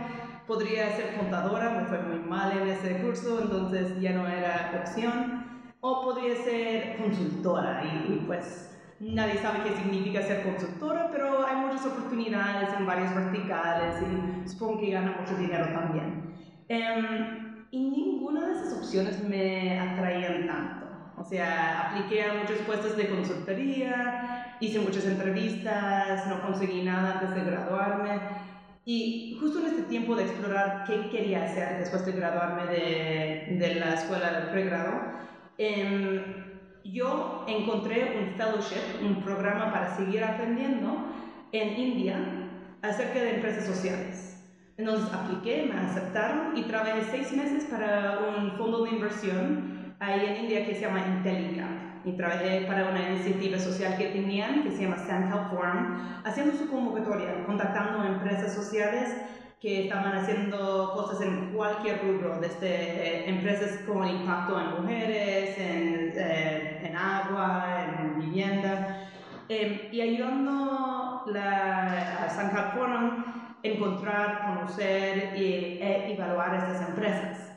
podría 0.50 0.96
ser 0.96 1.14
contadora, 1.16 1.70
me 1.70 1.84
fue 1.86 2.00
muy 2.00 2.18
mal 2.28 2.50
en 2.50 2.70
ese 2.70 3.00
curso, 3.02 3.40
entonces 3.40 4.00
ya 4.00 4.10
no 4.14 4.26
era 4.26 4.82
opción, 4.82 5.44
o 5.80 6.02
podría 6.02 6.34
ser 6.42 6.96
consultora, 6.96 7.84
y, 7.84 8.24
pues 8.26 8.76
nadie 8.98 9.38
sabe 9.38 9.60
qué 9.62 9.76
significa 9.76 10.20
ser 10.22 10.42
consultora, 10.42 11.08
pero 11.12 11.46
hay 11.46 11.54
muchas 11.54 11.86
oportunidades 11.86 12.68
en 12.76 12.84
varios 12.84 13.14
verticales 13.14 13.94
y 14.02 14.48
supongo 14.48 14.80
que 14.80 14.90
gana 14.90 15.14
mucho 15.20 15.36
dinero 15.36 15.66
también. 15.66 16.34
Em, 16.68 17.64
y 17.70 17.88
ninguna 17.88 18.48
de 18.48 18.52
esas 18.54 18.72
opciones 18.72 19.22
me 19.22 19.78
atraían 19.78 20.48
tanto. 20.48 20.86
O 21.16 21.22
sea, 21.22 21.90
apliqué 21.90 22.24
a 22.24 22.34
muchos 22.34 22.58
puestos 22.66 22.96
de 22.96 23.08
consultoría, 23.08 24.56
hice 24.58 24.80
muchas 24.80 25.04
entrevistas, 25.04 26.26
no 26.26 26.42
conseguí 26.42 26.82
nada 26.82 27.20
antes 27.20 27.36
de 27.36 27.48
graduarme. 27.48 28.49
Y 28.92 29.36
justo 29.38 29.60
en 29.60 29.66
este 29.66 29.82
tiempo 29.82 30.16
de 30.16 30.24
explorar 30.24 30.82
qué 30.84 31.08
quería 31.10 31.44
hacer 31.44 31.78
después 31.78 32.04
de 32.04 32.10
graduarme 32.10 32.66
de, 32.72 33.56
de 33.56 33.74
la 33.76 33.94
escuela 33.94 34.40
de 34.40 34.46
pregrado, 34.50 35.00
em, 35.58 36.20
yo 36.82 37.44
encontré 37.46 38.18
un 38.18 38.34
fellowship, 38.34 39.00
un 39.00 39.22
programa 39.22 39.70
para 39.70 39.96
seguir 39.96 40.24
aprendiendo 40.24 41.06
en 41.52 41.78
India 41.78 42.16
acerca 42.82 43.20
de 43.20 43.36
empresas 43.36 43.64
sociales. 43.64 44.42
Entonces 44.76 45.08
apliqué, 45.14 45.70
me 45.72 45.78
aceptaron 45.78 46.56
y 46.56 46.62
trabajé 46.64 47.04
seis 47.12 47.32
meses 47.32 47.66
para 47.70 48.18
un 48.18 48.50
fondo 48.58 48.82
de 48.82 48.90
inversión 48.90 49.94
ahí 50.00 50.26
en 50.26 50.44
India 50.46 50.66
que 50.66 50.74
se 50.74 50.80
llama 50.80 51.06
Intellicap 51.06 51.79
y 52.04 52.12
trabajé 52.12 52.62
para 52.66 52.88
una 52.88 53.10
iniciativa 53.10 53.58
social 53.58 53.96
que 53.96 54.06
tenían 54.06 54.62
que 54.62 54.70
se 54.70 54.82
llama 54.82 54.96
Stand 54.96 55.50
Forum, 55.50 55.98
haciendo 56.24 56.56
su 56.56 56.70
convocatoria, 56.70 57.44
contactando 57.46 58.04
empresas 58.04 58.54
sociales 58.54 59.14
que 59.60 59.84
estaban 59.84 60.16
haciendo 60.16 60.92
cosas 60.94 61.20
en 61.20 61.52
cualquier 61.52 62.00
rubro, 62.02 62.40
desde 62.40 62.68
eh, 62.68 63.28
empresas 63.28 63.80
con 63.86 64.08
impacto 64.08 64.58
en 64.58 64.82
mujeres, 64.82 65.58
en, 65.58 66.12
eh, 66.16 66.80
en 66.86 66.96
agua, 66.96 67.86
en 68.00 68.20
vivienda, 68.20 69.10
em, 69.48 69.80
y 69.92 70.00
ayudando 70.00 71.24
la, 71.26 72.24
a 72.24 72.30
San 72.30 72.50
Forum 72.50 73.24
encontrar, 73.62 74.46
conocer 74.46 75.34
e 75.36 76.12
evaluar 76.14 76.54
estas 76.54 76.88
empresas. 76.88 77.50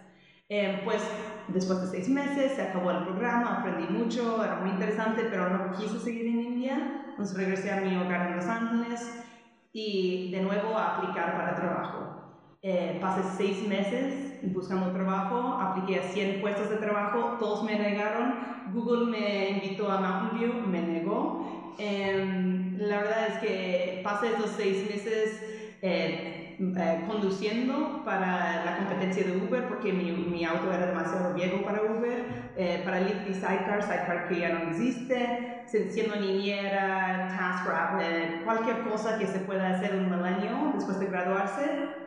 Em, 0.50 0.84
pues 0.84 1.02
después 1.48 1.82
de 1.82 1.88
seis 1.88 2.10
meses 2.10 2.54
se 2.54 2.62
acabó 2.62 2.92
el 2.92 3.04
programa, 3.04 3.60
aprendí 3.60 3.92
mucho, 3.92 4.44
era 4.44 4.56
muy 4.58 4.72
interesante, 4.72 5.28
pero 5.30 5.50
no 5.50 5.78
quise 5.78 6.00
seguir 6.00 6.28
en 6.28 6.42
India, 6.42 7.06
entonces 7.10 7.38
regresé 7.38 7.72
a 7.72 7.82
mi 7.82 7.96
hogar 7.98 8.28
en 8.28 8.38
Los 8.38 8.46
Ángeles 8.46 9.26
y 9.72 10.32
de 10.32 10.42
nuevo 10.42 10.78
a 10.78 10.98
aplicar 10.98 11.36
para 11.36 11.56
trabajo. 11.56 12.14
Eh, 12.62 12.98
pasé 13.02 13.22
seis 13.36 13.68
meses 13.68 14.40
buscando 14.44 14.92
trabajo, 14.92 15.60
apliqué 15.60 16.00
a 16.00 16.04
100 16.04 16.42
puestos 16.42 16.70
de 16.70 16.78
trabajo, 16.78 17.38
todos 17.40 17.64
me 17.64 17.78
negaron, 17.78 18.36
Google 18.74 19.12
me 19.12 19.50
invitó 19.50 19.92
a 19.92 19.98
Mountain 19.98 20.40
View, 20.40 20.54
me 20.68 20.82
negó. 20.82 21.74
Em, 21.78 22.78
la 22.78 22.98
verdad 23.00 23.28
es 23.28 23.38
que 23.40 24.02
pasé 24.04 24.28
esos 24.28 24.52
seis 24.52 24.90
meses 24.90 25.42
eh, 25.82 26.43
eh, 26.78 27.04
conduciendo 27.08 28.02
para 28.06 28.64
la 28.64 28.78
competencia 28.78 29.24
de 29.26 29.38
Uber 29.38 29.68
porque 29.68 29.92
mi, 29.92 30.12
mi 30.12 30.46
auto 30.46 30.72
era 30.72 30.88
demasiado 30.88 31.34
viejo 31.34 31.64
para 31.64 31.82
Uber, 31.82 32.26
eh, 32.56 32.82
para 32.84 33.02
Lyft 33.02 33.30
y 33.30 33.34
Sidecar, 33.34 33.84
Sidecar 33.84 34.28
que 34.28 34.40
ya 34.40 34.50
no 34.50 34.70
existe, 34.70 35.64
siendo 35.68 36.16
niñera, 36.16 37.28
TaskRabbit, 37.28 38.44
cualquier 38.44 38.82
cosa 38.82 39.18
que 39.18 39.28
se 39.28 39.40
pueda 39.40 39.70
hacer 39.72 39.96
un 39.96 40.14
año 40.14 40.72
después 40.76 41.00
de 41.00 41.08
graduarse, 41.08 41.64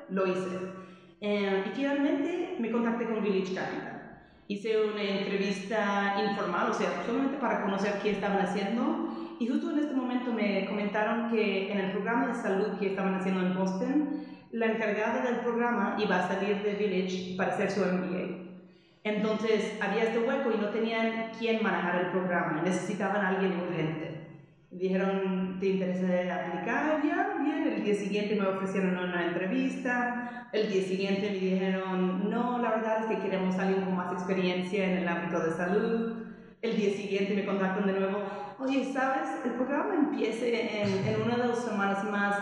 lo 0.09 0.27
hice. 0.27 0.87
Eh, 1.21 1.65
y 1.67 1.71
finalmente 1.71 2.57
me 2.59 2.71
contacté 2.71 3.07
con 3.07 3.23
Village 3.23 3.55
Capital. 3.55 3.97
Hice 4.49 4.85
una 4.85 5.03
entrevista 5.03 6.17
informal, 6.25 6.71
o 6.71 6.75
sea, 6.75 7.03
solamente 7.05 7.37
para 7.39 7.63
conocer 7.63 7.99
qué 8.03 8.13
estaban 8.13 8.39
haciendo. 8.39 9.37
Y 9.39 9.49
justo 9.49 9.71
en 9.71 9.81
este 9.81 9.95
momento 9.95 10.33
me 10.33 10.67
comentaron 10.67 11.31
que 11.31 11.73
en 11.73 11.79
el 11.79 11.93
programa 11.93 12.29
de 12.29 12.35
salud 12.35 12.79
que 12.79 12.89
estaban 12.89 13.15
haciendo 13.15 13.41
en 13.41 13.55
Boston, 13.55 14.09
la 14.53 14.67
encargada 14.67 15.23
del 15.23 15.37
programa 15.37 15.97
iba 15.99 16.19
a 16.19 16.29
salir 16.29 16.63
de 16.63 16.75
Village 16.75 17.37
para 17.37 17.53
hacer 17.53 17.71
su 17.71 17.81
MBA. 17.81 18.47
Entonces 19.05 19.79
había 19.81 20.05
este 20.05 20.19
hueco 20.19 20.51
y 20.53 20.59
no 20.59 20.71
tenían 20.71 21.31
quién 21.39 21.63
manejar 21.63 22.07
el 22.07 22.11
programa, 22.11 22.63
necesitaban 22.63 23.25
a 23.25 23.29
alguien 23.29 23.61
urgente. 23.61 24.17
Dijeron, 24.71 25.59
¿te 25.61 25.67
interesa 25.67 26.05
aplicar? 26.05 27.01
Ya, 27.05 27.37
bien. 27.43 27.67
El 27.67 27.85
día 27.85 27.95
siguiente 27.95 28.35
me 28.35 28.47
ofrecieron 28.47 28.99
una 28.99 29.27
entrevista. 29.29 30.49
El 30.53 30.71
día 30.71 30.83
siguiente 30.83 31.31
me 31.31 31.39
dijeron, 31.39 32.29
no, 32.29 32.59
la 32.59 32.71
verdad 32.71 33.01
es 33.01 33.07
que 33.07 33.23
queremos 33.23 33.57
alguien 33.59 33.85
con 33.85 33.97
más 33.97 34.13
experiencia 34.13 34.85
en 34.85 34.99
el 34.99 35.09
ámbito 35.09 35.41
de 35.41 35.53
salud. 35.53 36.25
El 36.63 36.77
día 36.77 36.91
siguiente 36.91 37.35
me 37.35 37.47
contactan 37.47 37.87
de 37.87 37.93
nuevo, 37.93 38.19
oye, 38.59 38.85
¿sabes? 38.93 39.29
El 39.45 39.53
programa 39.53 39.95
empieza 39.95 40.47
en, 40.47 41.07
en 41.07 41.23
una 41.23 41.37
de 41.37 41.49
las 41.49 41.65
semanas 41.65 42.05
más 42.11 42.35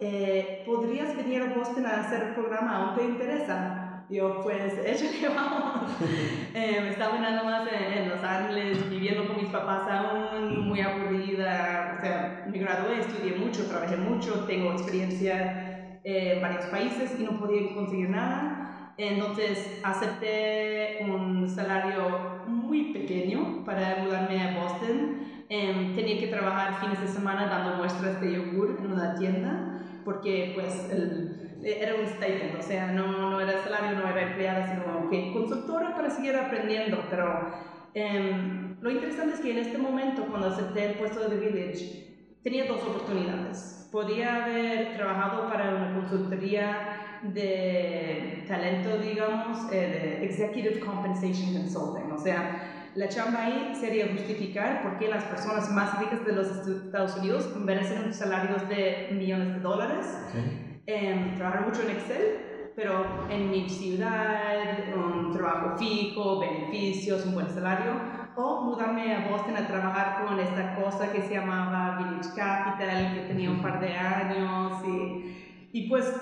eh, 0.00 0.62
¿podrías 0.66 1.16
venir 1.16 1.42
a 1.42 1.54
Boston 1.54 1.86
a 1.86 2.00
hacer 2.00 2.22
el 2.22 2.34
programa? 2.34 2.76
¿Aún 2.76 2.96
te 2.96 3.04
interesa? 3.04 4.04
Yo, 4.08 4.40
pues, 4.42 4.74
hecho 4.86 5.06
que 5.18 5.28
vamos. 5.28 5.90
eh, 6.54 6.80
me 6.82 6.90
estaba 6.90 7.18
nada 7.18 7.42
más 7.42 7.68
en, 7.72 8.08
Los 8.08 8.22
Ángeles, 8.22 8.88
viviendo 8.90 9.26
con 9.26 9.36
mis 9.36 9.50
papás 9.50 9.82
aún, 9.90 10.68
muy 10.68 10.80
aburrida. 10.80 11.96
O 11.96 12.00
sea, 12.00 12.46
me 12.50 12.58
gradué, 12.58 13.00
estudié 13.00 13.36
mucho, 13.36 13.66
trabajé 13.66 13.96
mucho, 13.96 14.44
tengo 14.46 14.72
experiencia 14.72 16.00
en 16.04 16.40
varios 16.40 16.66
países 16.66 17.18
y 17.18 17.24
no 17.24 17.38
podía 17.38 17.74
conseguir 17.74 18.10
nada. 18.10 18.92
Entonces 18.98 19.80
acepté 19.82 20.98
un 21.02 21.48
salario 21.48 22.44
muy 22.46 22.92
pequeño 22.92 23.64
para 23.64 23.96
mudarme 24.02 24.40
a 24.40 24.62
Boston. 24.62 25.18
Eh, 25.48 25.92
tenía 25.94 26.18
que 26.18 26.28
trabajar 26.28 26.80
fines 26.80 27.00
de 27.00 27.08
semana 27.08 27.46
dando 27.46 27.76
muestras 27.76 28.20
de 28.20 28.32
yogur 28.32 28.76
en 28.78 28.92
una 28.92 29.14
tienda 29.14 29.65
porque 30.06 30.52
pues 30.54 30.88
el, 30.90 31.60
era 31.64 31.96
un 31.96 32.06
stipend, 32.06 32.58
o 32.58 32.62
sea, 32.62 32.92
no, 32.92 33.30
no 33.30 33.40
era 33.40 33.62
salario, 33.62 33.98
no 33.98 34.08
era 34.08 34.22
empleada, 34.22 34.68
sino 34.68 35.10
que 35.10 35.32
consultora 35.32 35.94
para 35.96 36.08
seguir 36.08 36.36
aprendiendo, 36.36 37.04
pero 37.10 37.50
em, 37.92 38.80
lo 38.80 38.90
interesante 38.90 39.34
es 39.34 39.40
que 39.40 39.50
en 39.50 39.58
este 39.58 39.78
momento, 39.78 40.24
cuando 40.26 40.48
acepté 40.48 40.86
el 40.86 40.94
puesto 40.94 41.28
de 41.28 41.36
Village, 41.36 42.38
tenía 42.44 42.66
dos 42.66 42.82
oportunidades. 42.84 43.88
Podía 43.90 44.44
haber 44.44 44.94
trabajado 44.94 45.48
para 45.48 45.74
una 45.74 45.94
consultoría 45.94 47.18
de 47.22 48.44
talento, 48.46 48.98
digamos, 48.98 49.72
eh, 49.72 50.20
de 50.20 50.26
Executive 50.26 50.78
Compensation 50.78 51.52
Consulting, 51.52 52.12
o 52.12 52.18
sea, 52.18 52.75
La 52.96 53.10
chamba 53.10 53.44
ahí 53.44 53.74
sería 53.78 54.08
justificar 54.10 54.82
por 54.82 54.96
qué 54.96 55.08
las 55.08 55.22
personas 55.24 55.70
más 55.70 55.98
ricas 55.98 56.24
de 56.24 56.32
los 56.32 56.66
Estados 56.66 57.18
Unidos 57.18 57.54
merecen 57.54 58.14
salarios 58.14 58.66
de 58.70 59.10
millones 59.12 59.52
de 59.52 59.60
dólares. 59.60 60.06
Em, 60.86 61.36
trabajar 61.36 61.66
mucho 61.66 61.82
en 61.82 61.90
Excel, 61.90 62.72
pero 62.74 63.04
en 63.28 63.50
mi 63.50 63.68
ciudad, 63.68 64.54
un 64.96 65.30
trabajo 65.30 65.76
fijo, 65.76 66.40
beneficios, 66.40 67.26
un 67.26 67.34
buen 67.34 67.50
salario, 67.50 67.92
o 68.34 68.62
mudarme 68.62 69.14
a 69.14 69.28
Boston 69.28 69.58
a 69.58 69.66
trabajar 69.66 70.24
con 70.24 70.40
esta 70.40 70.74
cosa 70.76 71.12
que 71.12 71.20
se 71.20 71.34
llamaba 71.34 71.98
Village 71.98 72.30
Capital, 72.34 73.14
que 73.14 73.20
tenía 73.28 73.50
un 73.50 73.60
par 73.60 73.78
de 73.78 73.92
años, 73.94 74.82
y, 74.86 75.68
y 75.72 75.88
pues 75.90 76.14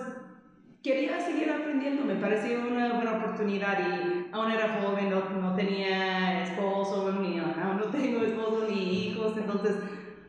quería 0.82 1.20
seguir 1.20 1.50
aprendiendo, 1.50 2.04
me 2.04 2.16
pareció 2.16 2.66
una 2.68 2.94
buena 2.94 3.12
oportunidad 3.12 3.78
y 3.78 4.23
aún 4.34 4.50
era 4.50 4.80
joven, 4.80 5.10
no, 5.10 5.30
no 5.40 5.54
tenía 5.54 6.42
esposo, 6.42 7.12
ni, 7.12 7.38
aún 7.38 7.76
no 7.78 7.84
tengo 7.84 8.20
esposo 8.20 8.66
ni 8.68 9.06
hijos, 9.06 9.36
entonces, 9.36 9.76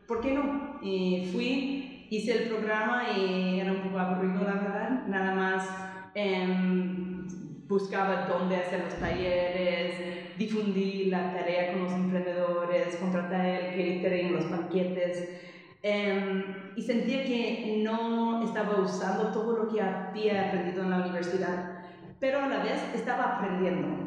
¿por 0.06 0.20
qué 0.20 0.32
no? 0.32 0.78
Y 0.80 1.28
fui, 1.32 2.06
hice 2.08 2.44
el 2.44 2.48
programa 2.48 3.02
y 3.16 3.58
era 3.58 3.72
un 3.72 3.80
poco 3.80 3.98
aburrido, 3.98 4.44
la 4.44 4.54
verdad, 4.54 5.06
nada 5.08 5.34
más 5.34 5.68
eh, 6.14 6.46
buscaba 7.66 8.28
dónde 8.28 8.56
hacer 8.56 8.84
los 8.84 8.94
talleres, 8.94 10.38
difundir 10.38 11.08
la 11.08 11.32
tarea 11.32 11.72
con 11.72 11.82
los 11.82 11.92
emprendedores, 11.92 12.96
contratar 12.96 13.44
el 13.44 13.74
catering, 13.74 14.34
los 14.34 14.48
banquetes. 14.48 15.30
Em, 15.82 16.44
y 16.76 16.82
sentía 16.82 17.24
que 17.24 17.80
no 17.82 18.42
estaba 18.44 18.80
usando 18.80 19.32
todo 19.32 19.64
lo 19.64 19.68
que 19.68 19.80
había 19.80 20.48
aprendido 20.48 20.84
en 20.84 20.90
la 20.90 20.98
universidad, 20.98 21.75
pero 22.20 22.42
a 22.42 22.46
la 22.46 22.62
vez 22.62 22.82
estaba 22.94 23.36
aprendiendo. 23.36 24.06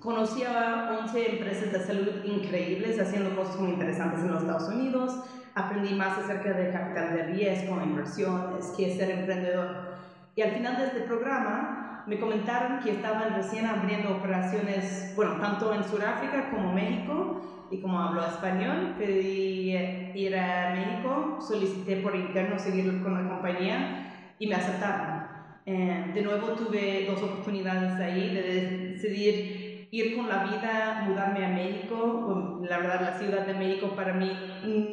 Conocí 0.00 0.44
a 0.44 0.98
11 1.02 1.32
empresas 1.32 1.72
de 1.72 1.80
salud 1.80 2.24
increíbles 2.24 3.00
haciendo 3.00 3.34
cosas 3.34 3.58
muy 3.58 3.70
interesantes 3.70 4.20
en 4.20 4.32
los 4.32 4.42
Estados 4.42 4.68
Unidos. 4.68 5.24
Aprendí 5.54 5.94
más 5.94 6.16
acerca 6.18 6.52
de 6.52 6.70
capital 6.70 7.16
de 7.16 7.22
riesgo, 7.24 7.82
inversiones, 7.82 8.72
qué 8.76 8.92
es 8.92 8.96
ser 8.96 9.10
emprendedor. 9.10 9.96
Y 10.36 10.42
al 10.42 10.52
final 10.52 10.76
de 10.76 10.86
este 10.86 11.00
programa 11.00 12.04
me 12.06 12.20
comentaron 12.20 12.78
que 12.78 12.92
estaban 12.92 13.34
recién 13.34 13.66
abriendo 13.66 14.16
operaciones, 14.16 15.12
bueno, 15.16 15.32
tanto 15.40 15.74
en 15.74 15.82
Sudáfrica 15.82 16.48
como 16.50 16.72
México, 16.72 17.42
y 17.70 17.80
como 17.80 18.00
hablo 18.00 18.24
español, 18.24 18.94
pedí 18.98 19.76
ir 20.14 20.36
a 20.36 20.74
México, 20.74 21.38
solicité 21.40 21.96
por 21.96 22.14
interno 22.16 22.58
seguir 22.58 23.02
con 23.02 23.14
la 23.14 23.28
compañía 23.28 24.34
y 24.38 24.46
me 24.46 24.54
aceptaron. 24.54 25.17
Eh, 25.66 26.12
de 26.14 26.22
nuevo 26.22 26.48
tuve 26.52 27.06
dos 27.06 27.22
oportunidades 27.22 28.00
ahí 28.00 28.34
de 28.34 28.92
decidir 28.92 29.68
ir 29.90 30.16
con 30.16 30.28
la 30.28 30.44
vida, 30.44 31.04
mudarme 31.08 31.44
a 31.44 31.48
México. 31.48 32.60
La 32.68 32.78
verdad, 32.78 33.00
la 33.00 33.18
Ciudad 33.18 33.46
de 33.46 33.54
México 33.54 33.92
para 33.96 34.14
mí 34.14 34.30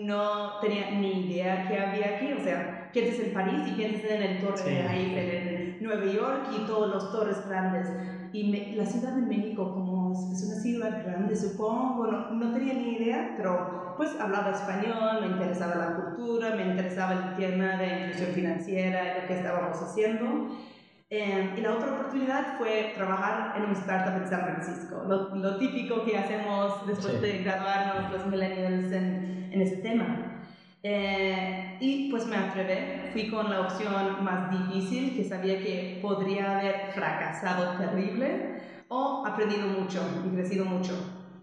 no 0.04 0.60
tenía 0.62 0.92
ni 0.92 1.28
idea 1.28 1.68
que 1.68 1.78
había 1.78 2.16
aquí. 2.16 2.34
O 2.34 2.44
sea, 2.44 2.90
piensas 2.94 3.26
en 3.26 3.34
París 3.34 3.62
y 3.68 3.72
piensas 3.72 4.10
en 4.10 4.22
el 4.22 4.42
Torre 4.42 4.64
de 4.64 4.82
Eiffel, 4.82 5.30
en 5.30 5.84
Nueva 5.84 6.06
York 6.06 6.48
y 6.56 6.66
todos 6.66 6.94
los 6.94 7.12
torres 7.12 7.46
grandes. 7.48 7.88
Y 8.32 8.76
la 8.76 8.86
Ciudad 8.86 9.16
de 9.16 9.22
México, 9.22 9.74
como 9.74 9.95
es 10.34 10.44
una 10.44 10.56
ciudad 10.56 11.04
grande, 11.04 11.36
supongo, 11.36 12.08
no, 12.08 12.32
no, 12.32 12.54
tenía 12.54 12.74
ni 12.74 12.98
idea, 12.98 13.34
pero 13.38 13.94
pues 13.98 14.12
hablaba 14.20 14.52
español, 14.52 15.22
me 15.22 15.28
interesaba 15.28 15.76
la 15.76 15.96
cultura, 15.96 16.56
me 16.56 16.68
interesaba 16.72 17.14
el 17.14 17.36
tema 17.38 17.78
de 17.78 18.00
inclusión 18.00 18.32
financiera, 18.32 19.22
lo 19.22 19.28
que 19.28 19.36
estábamos 19.36 19.82
haciendo. 19.82 20.50
Eh, 21.10 21.54
y 21.56 21.62
la 21.62 21.74
otra 21.74 21.94
oportunidad 21.94 22.58
fue 22.58 22.94
trabajar 22.96 23.58
en 23.58 23.66
un 23.66 23.72
startup 23.74 24.22
en 24.22 24.28
San 24.28 24.42
Francisco, 24.42 25.04
lo, 25.08 25.36
lo 25.36 25.58
típico 25.58 26.04
que 26.04 26.18
hacemos 26.18 26.88
después 26.88 27.22
de 27.22 27.44
graduarnos 27.44 28.12
los 28.12 28.26
millennials 28.26 28.92
en, 28.92 29.50
en 29.52 29.62
ese 29.62 29.78
tema. 29.78 30.42
Eh, 30.88 31.78
y 31.80 32.12
pues 32.12 32.28
me 32.28 32.36
atrevé, 32.36 33.10
fui 33.12 33.28
con 33.30 33.50
la 33.50 33.62
opción 33.62 34.24
más 34.24 34.52
difícil, 34.52 35.16
que 35.16 35.24
sabía 35.24 35.58
que 35.58 36.00
podría 36.02 36.60
haber 36.60 36.92
fracasado 36.94 37.78
terrible 37.78 38.56
o 38.88 39.26
aprendido 39.26 39.68
mucho 39.68 40.02
y 40.26 40.36
crecido 40.36 40.66
mucho. 40.66 40.94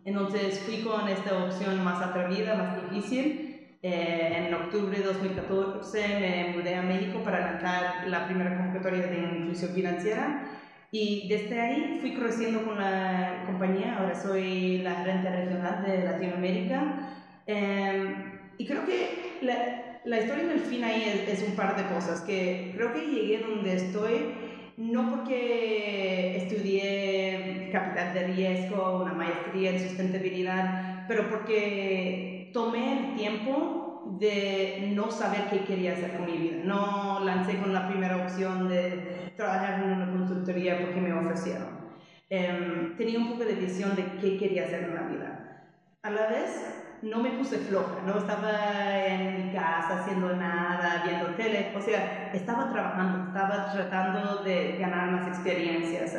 Entonces 0.04 0.61
fui 0.61 0.82
con 0.82 1.08
esta 1.08 1.44
opción 1.44 1.82
más 1.84 2.02
atrevida, 2.02 2.54
más 2.54 2.90
difícil. 2.90 3.78
Eh, 3.82 4.47
en 4.47 4.54
octubre 4.54 4.97
de 4.97 5.04
2014 5.04 6.08
me 6.21 6.56
mudé 6.56 6.76
a 6.76 6.82
México 6.82 7.21
para 7.25 7.40
lanzar 7.40 8.06
la 8.06 8.26
primera 8.26 8.56
convocatoria 8.56 9.08
de 9.08 9.38
inclusión 9.38 9.73
financiera 9.73 10.45
y 10.93 11.26
desde 11.26 11.58
ahí 11.58 11.99
fui 12.00 12.14
creciendo 12.14 12.64
con 12.64 12.78
la 12.78 13.45
compañía. 13.47 13.97
Ahora 13.99 14.14
soy 14.14 14.78
la 14.78 14.97
gerente 14.97 15.30
regional 15.30 15.84
de 15.84 16.04
Latinoamérica. 16.04 17.08
Eh, 17.47 18.14
y 18.58 18.67
creo 18.67 18.84
que 18.84 19.38
la, 19.40 20.00
la, 20.04 20.21
historia 20.21 20.45
en 20.45 20.50
el 20.50 20.60
fin 20.60 20.84
ahí 20.84 21.02
es, 21.02 21.40
es, 21.40 21.49
un 21.49 21.56
par 21.56 21.76
de 21.76 21.93
cosas, 21.93 22.21
que 22.21 22.73
creo 22.76 22.93
que 22.93 23.00
llegué 23.00 23.38
donde 23.38 23.75
estoy 23.75 24.34
no 24.76 25.11
porque 25.11 26.37
estudié 26.37 27.71
capital 27.73 28.15
de 28.15 28.26
riesgo, 28.28 29.02
una 29.02 29.13
maestría 29.13 29.71
en 29.71 29.80
sustentabilidad, 29.80 31.06
pero 31.08 31.28
porque 31.28 32.50
tomé 32.52 32.99
el 32.99 33.15
tiempo 33.17 34.17
de 34.19 34.93
no 34.95 35.11
saber 35.11 35.49
qué 35.50 35.61
quería 35.65 35.93
hacer 35.93 36.17
con 36.17 36.26
mi 36.26 36.37
vida. 36.37 36.56
No 36.65 37.21
lancé 37.25 37.58
con 37.58 37.73
la 37.73 37.89
primera 37.89 38.17
opción 38.17 38.69
de 38.69 39.32
trabajar 39.37 39.82
en 39.82 39.93
una 39.93 40.11
consultoría 40.11 40.80
porque 40.80 41.00
me 41.00 41.13
ofrecieron. 41.13 41.82
Eh, 42.28 42.95
tenía 42.97 43.19
un 43.19 43.30
poco 43.30 43.45
de 43.45 43.54
visión 43.54 43.95
de 43.95 44.04
qué 44.21 44.39
quería 44.39 44.65
hacer 44.65 44.85
en 44.85 44.95
la 44.95 45.02
vida. 45.02 45.69
A 46.02 46.11
la 46.11 46.26
vez, 46.26 46.81
no 47.02 47.19
me 47.19 47.30
puse 47.30 47.58
floja, 47.58 48.02
no 48.06 48.19
estaba 48.19 48.97
en 49.06 49.47
mi 49.47 49.52
casa 49.52 50.00
haciendo 50.00 50.34
nada, 50.36 51.02
viendo 51.04 51.34
tele, 51.34 51.73
o 51.76 51.80
sea, 51.80 52.30
estaba 52.32 52.71
trabajando, 52.71 53.26
estaba 53.26 53.73
tratando 53.73 54.45
de 54.45 54.76
ganar 54.78 55.10
más 55.10 55.26
experiencias 55.26 56.17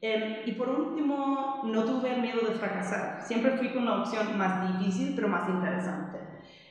em, 0.00 0.36
y 0.46 0.52
por 0.52 0.70
último, 0.70 1.60
no 1.64 1.84
tuve 1.84 2.16
miedo 2.16 2.40
de 2.40 2.54
fracasar, 2.54 3.20
siempre 3.22 3.52
fui 3.52 3.72
con 3.72 3.84
la 3.84 4.00
opción 4.00 4.36
más 4.38 4.78
difícil, 4.78 5.12
pero 5.14 5.28
más 5.28 5.48
interesante. 5.48 6.18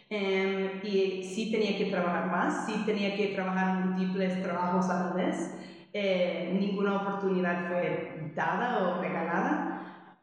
Em, 0.09 0.81
y 0.83 1.23
sí 1.23 1.51
tenía 1.51 1.77
que 1.77 1.85
trabajar 1.85 2.25
más, 2.29 2.65
sí 2.65 2.83
tenía 2.85 3.15
que 3.15 3.27
trabajar 3.27 3.85
múltiples 3.85 4.41
trabajos 4.41 4.89
a 4.89 5.05
la 5.05 5.13
vez. 5.13 5.55
Eh, 5.93 6.57
ninguna 6.59 6.97
oportunidad 6.97 7.67
fue 7.69 8.31
dada 8.35 8.79
o 8.79 9.01
regalada 9.01 9.70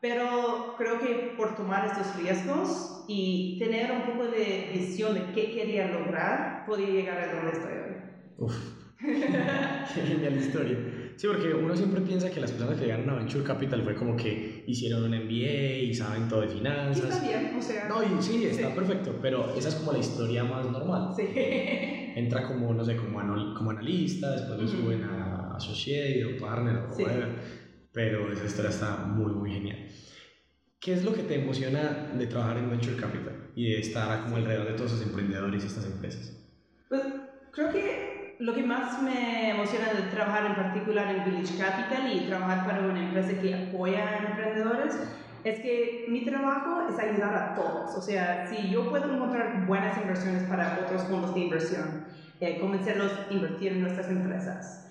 pero 0.00 0.74
creo 0.78 1.00
que 1.00 1.34
por 1.37 1.56
tomar 1.56 1.87
estos 1.87 2.16
riesgos 2.16 3.04
y 3.08 3.58
tener 3.58 3.90
un 3.90 4.02
poco 4.02 4.28
de 4.28 4.70
visión 4.72 5.14
de 5.14 5.32
qué 5.32 5.50
quería 5.50 5.88
lograr, 5.88 6.64
podía 6.66 6.88
llegar 6.88 7.18
a 7.18 7.34
donde 7.34 7.52
estoy 7.52 7.72
hoy. 7.72 7.96
Uf, 8.37 8.54
qué 9.00 10.00
genial 10.02 10.37
historia. 10.37 10.78
Sí, 11.16 11.26
porque 11.26 11.52
uno 11.52 11.74
siempre 11.74 12.00
piensa 12.02 12.30
que 12.30 12.38
las 12.38 12.52
personas 12.52 12.76
que 12.76 12.84
llegaron 12.84 13.11
a 13.11 13.14
Venture 13.14 13.42
Capital 13.42 13.82
fue 13.82 13.96
como 13.96 14.16
que 14.16 14.62
hicieron 14.68 15.02
un 15.02 15.11
MBA 15.11 15.78
y 15.82 15.94
saben 15.94 16.28
todo 16.28 16.42
de 16.42 16.48
finanzas. 16.48 17.11
está 17.11 17.26
bien, 17.26 17.56
o 17.56 17.62
sea. 17.62 17.88
No, 17.88 18.02
y 18.04 18.22
sí, 18.22 18.44
está 18.44 18.72
perfecto, 18.72 19.18
pero 19.20 19.52
esa 19.56 19.68
es 19.68 19.74
como 19.74 19.92
la 19.92 19.98
historia 19.98 20.44
más 20.44 20.70
normal. 20.70 21.12
Sí. 21.16 21.24
Entra 21.34 22.44
como, 22.44 22.72
no 22.72 22.84
sé, 22.84 22.94
como, 22.94 23.18
anal 23.18 23.52
como 23.56 23.70
analista, 23.70 24.30
después 24.30 24.61
lo 24.61 24.68
suben 24.68 25.02
a 25.02 25.56
associate 25.56 26.24
o 26.24 26.40
partner 26.40 26.76
o 26.88 26.94
sí. 26.94 27.02
whatever 27.02 27.57
pero 27.98 28.32
esa 28.32 28.44
historia 28.44 28.70
está 28.70 28.96
muy, 28.98 29.32
muy 29.32 29.50
genial. 29.50 29.88
¿Qué 30.78 30.92
es 30.92 31.04
lo 31.04 31.12
que 31.12 31.24
te 31.24 31.42
emociona 31.42 32.12
de 32.14 32.28
trabajar 32.28 32.58
en 32.58 32.70
Venture 32.70 32.94
Capital 32.94 33.50
y 33.56 33.72
de 33.72 33.80
estar 33.80 34.22
como 34.22 34.37
alrededor 34.37 34.68
de 34.68 34.74
todos 34.74 34.92
esos 34.92 35.04
emprendedores 35.04 35.64
y 35.64 35.66
estas 35.66 35.84
empresas? 35.84 36.32
Pues 36.88 37.02
creo 37.50 37.72
que 37.72 38.37
lo 38.38 38.54
que 38.54 38.62
más 38.62 39.02
me 39.02 39.50
emociona 39.50 39.92
de 39.92 40.02
trabajar 40.12 40.46
en 40.46 40.54
particular 40.54 41.12
en 41.12 41.24
Village 41.24 41.58
Capital 41.58 42.12
y 42.14 42.28
trabajar 42.28 42.64
para 42.64 42.87
una 42.87 43.04
empresa 43.04 43.42
que 43.42 43.52
apoya 43.52 44.08
a 44.08 44.28
emprendedores 44.28 44.94
es 45.42 45.58
que 45.58 46.04
mi 46.08 46.24
trabajo 46.24 46.87
es 46.88 47.00
ayudar 47.00 47.34
a 47.34 47.54
todos. 47.56 47.96
O 47.96 48.00
sea, 48.00 48.46
si 48.48 48.70
yo 48.70 48.88
puedo 48.90 49.12
encontrar 49.12 49.66
buenas 49.66 50.00
inversiones 50.00 50.44
para 50.44 50.84
otros 50.84 51.02
fondos 51.02 51.34
de 51.34 51.40
inversión, 51.40 52.04
eh, 52.38 52.61
convencerlos 52.61 53.11
a 53.11 53.34
invertir 53.34 53.72
en 53.72 53.80
nuestras 53.80 54.08
empresas 54.08 54.88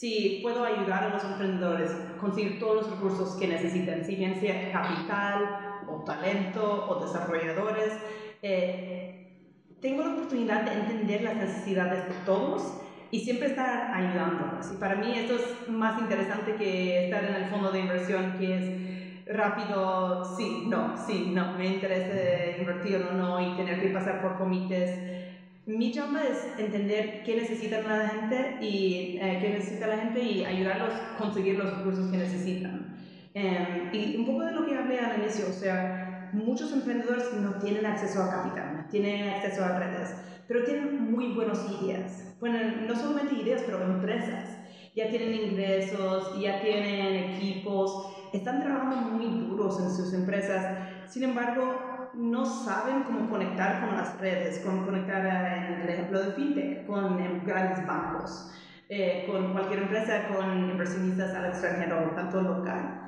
si 0.00 0.40
puedo 0.42 0.64
ayudar 0.64 1.04
a 1.04 1.08
los 1.10 1.22
emprendedores 1.24 1.90
a 1.90 2.18
conseguir 2.18 2.58
todos 2.58 2.76
los 2.76 2.90
recursos 2.90 3.36
que 3.38 3.46
necesitan, 3.46 4.02
si 4.02 4.16
bien 4.16 4.40
sea 4.40 4.72
capital 4.72 5.82
o 5.86 5.96
talento 6.04 6.86
o 6.88 7.04
desarrolladores, 7.04 7.92
eh, 8.40 9.36
tengo 9.82 10.02
la 10.02 10.14
oportunidad 10.14 10.62
de 10.62 10.72
entender 10.72 11.20
las 11.20 11.36
necesidades 11.36 12.08
de 12.08 12.14
todos 12.24 12.80
y 13.10 13.20
siempre 13.20 13.48
estar 13.48 13.92
ayudándolos. 13.92 14.72
Y 14.72 14.76
para 14.76 14.94
mí 14.94 15.12
esto 15.14 15.34
es 15.34 15.68
más 15.68 16.00
interesante 16.00 16.54
que 16.54 17.04
estar 17.04 17.22
en 17.22 17.34
el 17.34 17.50
fondo 17.50 17.70
de 17.70 17.80
inversión, 17.80 18.38
que 18.38 18.56
es 18.56 19.36
rápido, 19.36 20.24
sí, 20.34 20.64
no, 20.66 20.94
sí, 20.96 21.30
no, 21.34 21.52
me 21.58 21.66
interesa 21.66 22.58
invertir 22.58 23.06
o 23.10 23.12
no 23.12 23.38
y 23.38 23.54
tener 23.54 23.82
que 23.82 23.88
pasar 23.88 24.22
por 24.22 24.38
comités 24.38 25.19
mi 25.66 25.92
chamba 25.92 26.22
es 26.24 26.58
entender 26.58 27.22
qué 27.24 27.36
necesita 27.36 27.80
la 27.82 28.08
gente 28.08 28.58
y 28.60 29.18
eh, 29.20 29.38
qué 29.40 29.50
necesita 29.50 29.86
la 29.86 29.98
gente 29.98 30.20
y 30.20 30.44
ayudarlos 30.44 30.94
a 30.94 31.16
conseguir 31.18 31.56
los 31.56 31.78
recursos 31.78 32.10
que 32.10 32.16
necesitan. 32.16 32.96
Em, 33.34 33.94
y 33.94 34.16
un 34.16 34.26
poco 34.26 34.44
de 34.44 34.52
lo 34.52 34.66
que 34.66 34.74
hablé 34.74 34.98
al 34.98 35.20
inicio, 35.20 35.46
o 35.48 35.52
sea, 35.52 36.30
muchos 36.32 36.72
emprendedores 36.72 37.32
no 37.34 37.54
tienen 37.58 37.86
acceso 37.86 38.22
a 38.22 38.30
capital, 38.30 38.76
no 38.76 38.88
tienen 38.88 39.28
acceso 39.28 39.64
a 39.64 39.78
redes, 39.78 40.14
pero 40.48 40.64
tienen 40.64 41.12
muy 41.12 41.34
buenas 41.34 41.64
ideas. 41.80 42.36
Bueno, 42.40 42.58
no 42.86 42.96
solamente 42.96 43.34
ideas, 43.34 43.62
pero 43.64 43.82
empresas. 43.82 44.56
Ya 44.96 45.08
tienen 45.08 45.34
ingresos, 45.34 46.40
ya 46.40 46.60
tienen 46.60 47.34
equipos, 47.34 48.12
están 48.32 48.60
trabajando 48.60 48.96
muy 48.96 49.26
duros 49.46 49.78
en 49.80 49.90
sus 49.90 50.12
empresas. 50.14 50.78
Sin 51.08 51.22
embargo, 51.22 51.89
no 52.14 52.46
saben 52.46 53.02
cómo 53.04 53.28
conectar 53.28 53.80
con 53.80 53.96
las 53.96 54.18
redes, 54.18 54.62
cómo 54.64 54.84
conectar, 54.84 55.24
en 55.24 55.82
el 55.82 55.88
ejemplo 55.88 56.22
de 56.22 56.32
FinTech, 56.32 56.86
con 56.86 57.20
em, 57.20 57.44
grandes 57.44 57.86
bancos, 57.86 58.50
eh, 58.88 59.26
con 59.30 59.52
cualquier 59.52 59.80
empresa, 59.80 60.28
con 60.28 60.70
inversionistas 60.70 61.34
al 61.34 61.46
extranjero, 61.46 62.12
tanto 62.14 62.42
local. 62.42 63.00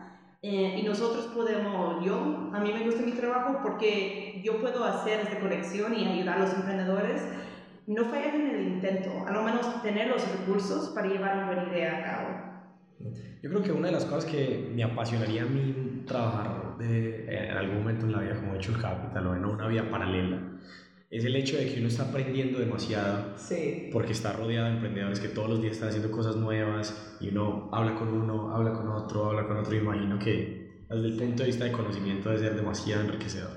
Eh, 0.43 0.81
y 0.81 0.83
nosotros 0.83 1.27
podemos, 1.27 2.05
yo, 2.05 2.51
a 2.53 2.61
mí 2.61 2.73
me 2.73 2.85
gusta 2.85 3.03
mi 3.03 3.12
trabajo 3.12 3.61
porque 3.62 4.43
yo 4.45 4.61
puedo 4.61 4.85
hacer 4.85 5.21
esta 5.21 5.38
conexión 5.38 5.95
y 5.95 6.07
ayudar 6.07 6.38
a 6.38 6.41
los 6.41 6.55
emprendedores. 6.55 7.23
No 7.87 8.05
fallar 8.05 8.35
en 8.35 8.51
el 8.51 8.62
intento, 8.69 9.11
a 9.27 9.33
lo 9.33 9.43
menos 9.43 9.83
tener 9.83 10.09
los 10.09 10.27
recursos 10.31 10.91
para 10.91 11.09
llevar 11.09 11.37
una 11.37 11.47
buena 11.47 11.65
idea 11.73 11.99
a 11.99 12.03
cabo. 12.05 12.53
Yo 13.43 13.51
creo 13.51 13.62
que 13.62 13.73
una 13.73 13.88
de 13.88 13.93
las 13.93 14.05
cosas 14.05 14.25
que 14.25 14.71
me 14.73 14.85
apasionaría 14.85 15.43
a 15.43 15.47
mí 15.47 16.05
trabajar 16.07 16.62
de, 16.79 17.27
en 17.27 17.57
algún 17.57 17.79
momento 17.79 18.07
en 18.07 18.13
la 18.13 18.21
vida 18.21 18.37
como 18.37 18.55
he 18.55 18.57
hecho 18.57 18.73
el 18.73 18.81
capital 18.81 19.27
o 19.27 19.37
en 19.37 19.45
una 19.45 19.69
vida 19.69 19.91
paralela 19.91 20.53
es 21.13 21.27
el 21.27 21.37
hecho 21.37 21.59
de 21.59 21.67
que 21.67 21.79
uno 21.79 21.89
está 21.89 22.05
aprendiendo 22.05 22.59
demasiado 22.59 23.35
sí. 23.37 23.91
porque 23.93 24.13
está 24.13 24.33
rodeado 24.33 24.69
de 24.69 24.73
emprendedores 24.73 25.21
que 25.21 25.29
todos 25.29 25.51
los 25.51 25.61
días 25.61 25.75
están 25.75 25.91
haciendo 25.91 26.11
cosas 26.11 26.37
nuevas 26.37 27.19
y 27.21 27.29
uno 27.29 27.69
habla 27.71 27.95
con 27.97 28.09
uno, 28.09 28.57
habla 28.57 28.73
con 28.73 28.89
otro, 28.89 29.27
habla 29.27 29.47
con 29.47 29.59
otro. 29.59 29.77
Imagino 29.77 30.19
que 30.19 30.81
desde 30.89 31.07
el 31.09 31.17
punto 31.19 31.43
de 31.43 31.49
vista 31.49 31.67
de 31.67 31.73
conocimiento 31.73 32.31
debe 32.31 32.41
ser 32.41 32.57
demasiado 32.57 33.03
enriquecedor. 33.03 33.51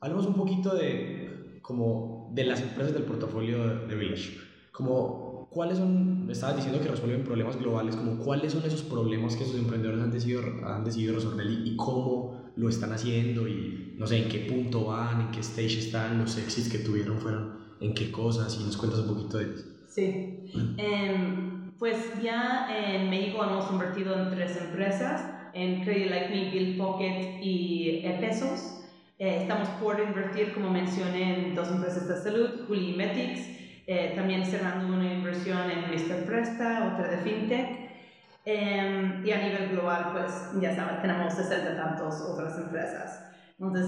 Hablemos 0.00 0.24
un 0.24 0.34
poquito 0.34 0.74
de, 0.74 1.58
como, 1.60 2.30
de 2.32 2.44
las 2.44 2.62
empresas 2.62 2.94
del 2.94 3.02
portafolio 3.02 3.68
de, 3.68 3.86
de 3.86 3.94
Village. 3.94 4.38
Como, 4.72 5.46
¿Cuáles 5.50 5.76
son, 5.76 6.24
me 6.24 6.32
estabas 6.32 6.56
diciendo 6.56 6.80
que 6.80 6.88
resuelven 6.88 7.22
problemas 7.22 7.58
globales, 7.58 7.96
como 7.96 8.16
cuáles 8.16 8.52
son 8.54 8.62
esos 8.64 8.82
problemas 8.82 9.36
que 9.36 9.44
esos 9.44 9.56
emprendedores 9.56 10.00
han 10.00 10.10
decidido, 10.10 10.40
han 10.64 10.84
decidido 10.84 11.16
resolver 11.16 11.46
y, 11.46 11.68
y 11.68 11.76
cómo 11.76 12.37
lo 12.58 12.68
están 12.68 12.92
haciendo 12.92 13.46
y 13.46 13.94
no 13.96 14.06
sé 14.06 14.24
en 14.24 14.28
qué 14.28 14.40
punto 14.40 14.86
van, 14.86 15.20
en 15.20 15.30
qué 15.30 15.40
stage 15.40 15.78
están, 15.78 16.18
los 16.18 16.36
exits 16.36 16.68
que 16.68 16.78
tuvieron 16.78 17.18
fueron 17.18 17.58
en 17.80 17.94
qué 17.94 18.10
cosas 18.10 18.58
y 18.60 18.64
nos 18.64 18.76
cuentas 18.76 19.00
un 19.00 19.14
poquito 19.14 19.38
de 19.38 19.54
eso. 19.54 19.64
Sí, 19.88 20.50
eh, 20.76 21.70
pues 21.78 21.96
ya 22.22 22.68
en 22.70 23.08
México 23.08 23.42
hemos 23.44 23.70
invertido 23.70 24.20
en 24.20 24.30
tres 24.30 24.56
empresas, 24.60 25.22
en 25.54 25.82
Credit 25.82 26.10
Like 26.10 26.28
Me, 26.30 26.50
Bill 26.50 26.76
Pocket 26.76 27.38
y 27.40 28.02
Pesos. 28.20 28.74
Eh, 29.18 29.38
estamos 29.42 29.68
por 29.80 29.98
invertir, 30.00 30.52
como 30.52 30.70
mencioné, 30.70 31.48
en 31.48 31.54
dos 31.54 31.68
empresas 31.68 32.06
de 32.08 32.16
salud, 32.16 32.50
Juli 32.66 32.94
Metics, 32.96 33.40
eh, 33.86 34.12
también 34.14 34.44
cerrando 34.44 34.94
una 34.94 35.12
inversión 35.12 35.70
en 35.70 35.90
Mr. 35.90 36.24
Presta, 36.24 36.92
otra 36.94 37.08
de 37.08 37.16
FinTech. 37.18 37.87
Eh, 38.50 39.20
y 39.26 39.30
a 39.30 39.42
nivel 39.42 39.68
global, 39.72 40.08
pues 40.12 40.52
ya 40.58 40.74
sabes, 40.74 41.02
tenemos 41.02 41.34
60 41.34 41.76
tantos 41.76 42.18
otras 42.22 42.56
empresas. 42.56 43.30
Entonces, 43.58 43.86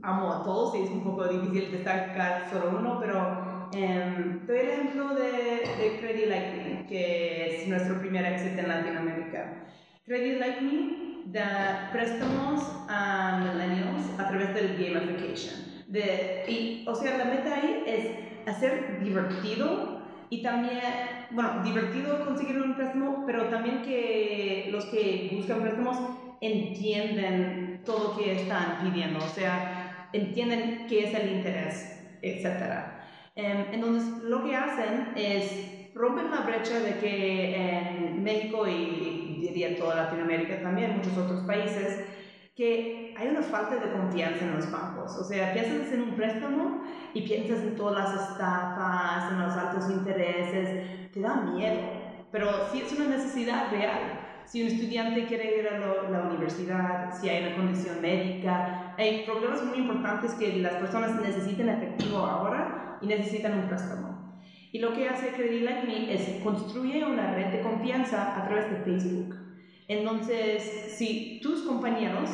amo 0.00 0.32
a 0.32 0.44
todos 0.44 0.76
y 0.76 0.82
es 0.82 0.90
un 0.90 1.02
poco 1.02 1.26
difícil 1.26 1.72
destacar 1.72 2.48
solo 2.52 2.78
uno, 2.78 3.00
pero 3.00 3.68
eh, 3.74 4.42
doy 4.46 4.58
el 4.58 4.68
ejemplo 4.68 5.16
de, 5.16 5.32
de 5.32 5.98
Credit 5.98 6.28
Like 6.28 6.56
Me, 6.56 6.86
que 6.86 7.62
es 7.62 7.68
nuestro 7.68 7.98
primer 7.98 8.24
éxito 8.26 8.60
en 8.60 8.68
Latinoamérica. 8.68 9.66
Credit 10.04 10.38
Like 10.38 10.60
Me 10.60 11.32
da 11.32 11.88
préstamos 11.90 12.62
a 12.88 13.40
millennials 13.42 14.06
a 14.20 14.28
través 14.28 14.54
del 14.54 14.94
gamification. 14.94 15.82
De, 15.88 16.44
y, 16.46 16.84
o 16.86 16.94
sea, 16.94 17.18
la 17.18 17.24
meta 17.24 17.56
ahí 17.56 17.82
es 17.88 18.48
hacer 18.48 19.00
divertido 19.00 19.99
y 20.30 20.42
también, 20.42 20.80
bueno, 21.32 21.62
divertido 21.64 22.24
conseguir 22.24 22.58
un 22.58 22.74
préstamo, 22.74 23.24
pero 23.26 23.46
también 23.46 23.82
que 23.82 24.68
los 24.70 24.84
que 24.86 25.30
buscan 25.32 25.60
préstamos 25.60 25.98
entienden 26.40 27.82
todo 27.84 28.10
lo 28.10 28.16
que 28.16 28.32
están 28.32 28.78
pidiendo, 28.82 29.18
o 29.18 29.28
sea, 29.28 30.08
entienden 30.12 30.86
qué 30.88 31.04
es 31.04 31.14
el 31.14 31.32
interés, 31.36 32.18
etc. 32.22 32.46
Entonces, 33.34 34.22
lo 34.22 34.44
que 34.44 34.54
hacen 34.54 35.12
es 35.16 35.92
rompen 35.94 36.30
la 36.30 36.42
brecha 36.42 36.78
de 36.78 36.94
que 36.98 37.56
en 37.56 38.22
México 38.22 38.66
y 38.66 39.38
diría 39.40 39.76
toda 39.76 39.96
Latinoamérica 39.96 40.62
también, 40.62 40.96
muchos 40.96 41.16
otros 41.18 41.40
países, 41.40 42.04
que 42.54 43.09
hay 43.20 43.28
una 43.28 43.42
falta 43.42 43.76
de 43.76 43.92
confianza 43.92 44.46
en 44.46 44.56
los 44.56 44.70
bancos. 44.70 45.14
O 45.18 45.24
sea, 45.24 45.52
piensas 45.52 45.92
en 45.92 46.02
un 46.02 46.12
préstamo 46.12 46.84
y 47.12 47.20
piensas 47.20 47.58
en 47.60 47.76
todas 47.76 48.02
las 48.02 48.30
estafas, 48.30 49.30
en 49.30 49.40
los 49.40 49.52
altos 49.52 49.90
intereses, 49.90 51.10
te 51.12 51.20
da 51.20 51.36
miedo. 51.36 51.80
Pero 52.32 52.48
si 52.72 52.80
es 52.80 52.92
una 52.98 53.08
necesidad 53.16 53.70
real, 53.70 54.20
si 54.46 54.62
un 54.62 54.68
estudiante 54.68 55.26
quiere 55.26 55.58
ir 55.58 55.68
a 55.68 55.78
la 56.10 56.22
universidad, 56.30 57.12
si 57.20 57.28
hay 57.28 57.44
una 57.44 57.56
condición 57.56 58.00
médica, 58.00 58.94
hay 58.96 59.24
problemas 59.26 59.64
muy 59.64 59.78
importantes 59.78 60.32
que 60.34 60.56
las 60.56 60.74
personas 60.74 61.20
necesitan 61.20 61.68
efectivo 61.68 62.18
ahora 62.18 62.98
y 63.02 63.06
necesitan 63.06 63.58
un 63.58 63.68
préstamo. 63.68 64.40
Y 64.72 64.78
lo 64.78 64.94
que 64.94 65.10
hace 65.10 65.32
Credit 65.32 65.62
Like 65.62 65.86
Me 65.86 66.14
es 66.14 66.42
construye 66.42 67.04
una 67.04 67.34
red 67.34 67.48
de 67.48 67.60
confianza 67.60 68.40
a 68.40 68.46
través 68.46 68.70
de 68.70 68.76
Facebook. 68.78 69.36
Entonces, 69.88 70.94
si 70.96 71.40
tus 71.42 71.62
compañeros 71.62 72.30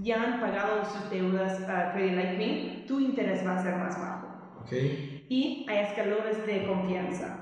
ya 0.00 0.22
han 0.22 0.40
pagado 0.40 0.84
sus 0.84 1.10
deudas 1.10 1.68
a 1.68 1.92
Credit 1.92 2.14
Like 2.14 2.36
Me, 2.38 2.84
tu 2.86 3.00
interés 3.00 3.46
va 3.46 3.58
a 3.58 3.62
ser 3.62 3.76
más 3.76 3.98
bajo. 3.98 4.60
Okay. 4.62 5.26
Y 5.28 5.66
hay 5.68 5.78
escalones 5.78 6.46
de 6.46 6.66
confianza. 6.66 7.38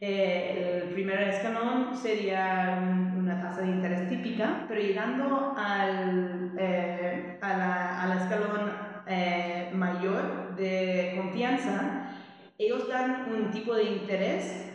Eh, 0.00 0.84
el 0.84 0.94
primer 0.94 1.20
escalón 1.22 1.96
sería 1.96 2.78
una 3.16 3.42
tasa 3.42 3.62
de 3.62 3.68
interés 3.68 4.08
típica, 4.08 4.64
pero 4.68 4.80
llegando 4.80 5.54
al, 5.56 6.52
eh, 6.56 7.38
a 7.40 7.56
la, 7.56 8.02
al 8.02 8.18
escalón 8.18 8.70
eh, 9.08 9.70
mayor 9.74 10.54
de 10.54 11.14
confianza, 11.16 12.12
ellos 12.58 12.88
dan 12.88 13.26
un 13.32 13.50
tipo 13.50 13.74
de 13.74 13.84
interés 13.84 14.70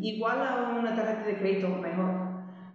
igual 0.00 0.46
a 0.46 0.78
una 0.78 0.94
tarjeta 0.94 1.24
de 1.24 1.36
crédito 1.38 1.68
mejor. 1.68 2.27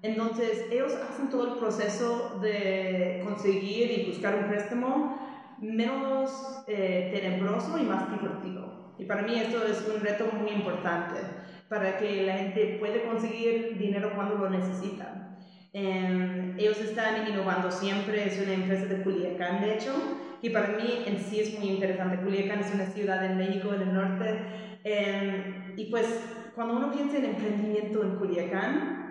Entonces, 0.03 0.65
ellos 0.69 0.93
hacen 1.09 1.29
todo 1.29 1.53
el 1.53 1.59
proceso 1.59 2.37
de 2.41 3.21
conseguir 3.23 3.89
y 3.89 4.05
buscar 4.11 4.35
un 4.35 4.49
préstamo 4.49 5.17
menos 5.61 6.63
eh, 6.67 7.09
tenebroso 7.13 7.77
y 7.77 7.83
más 7.83 8.11
divertido. 8.11 8.93
Y 8.99 9.05
para 9.05 9.21
mí 9.21 9.33
esto 9.35 9.65
es 9.65 9.87
un 9.87 10.01
reto 10.01 10.25
muy 10.37 10.51
importante 10.51 11.21
para 11.69 11.97
que 11.97 12.23
la 12.23 12.33
gente 12.33 12.77
pueda 12.81 13.01
conseguir 13.05 13.77
dinero 13.77 14.11
cuando 14.13 14.35
lo 14.35 14.49
necesitan. 14.49 15.39
Eh, 15.71 16.53
ellos 16.57 16.79
están 16.81 17.25
innovando 17.25 17.71
siempre, 17.71 18.27
es 18.27 18.41
una 18.41 18.53
empresa 18.53 18.85
de 18.85 19.03
Culiacán, 19.03 19.61
de 19.61 19.75
hecho, 19.75 19.93
y 20.41 20.49
para 20.49 20.67
mí 20.67 21.03
en 21.05 21.17
sí 21.17 21.39
es 21.39 21.57
muy 21.57 21.69
interesante. 21.69 22.17
Culiacán 22.17 22.59
es 22.59 22.73
una 22.73 22.87
ciudad 22.87 23.25
en 23.25 23.37
México, 23.37 23.73
en 23.73 23.81
el 23.83 23.93
norte, 23.93 24.37
eh, 24.83 25.73
y 25.77 25.85
pues 25.85 26.05
cuando 26.53 26.75
uno 26.75 26.91
piensa 26.91 27.17
en 27.17 27.25
emprendimiento 27.25 28.03
en 28.03 28.17
Culiacán, 28.17 29.02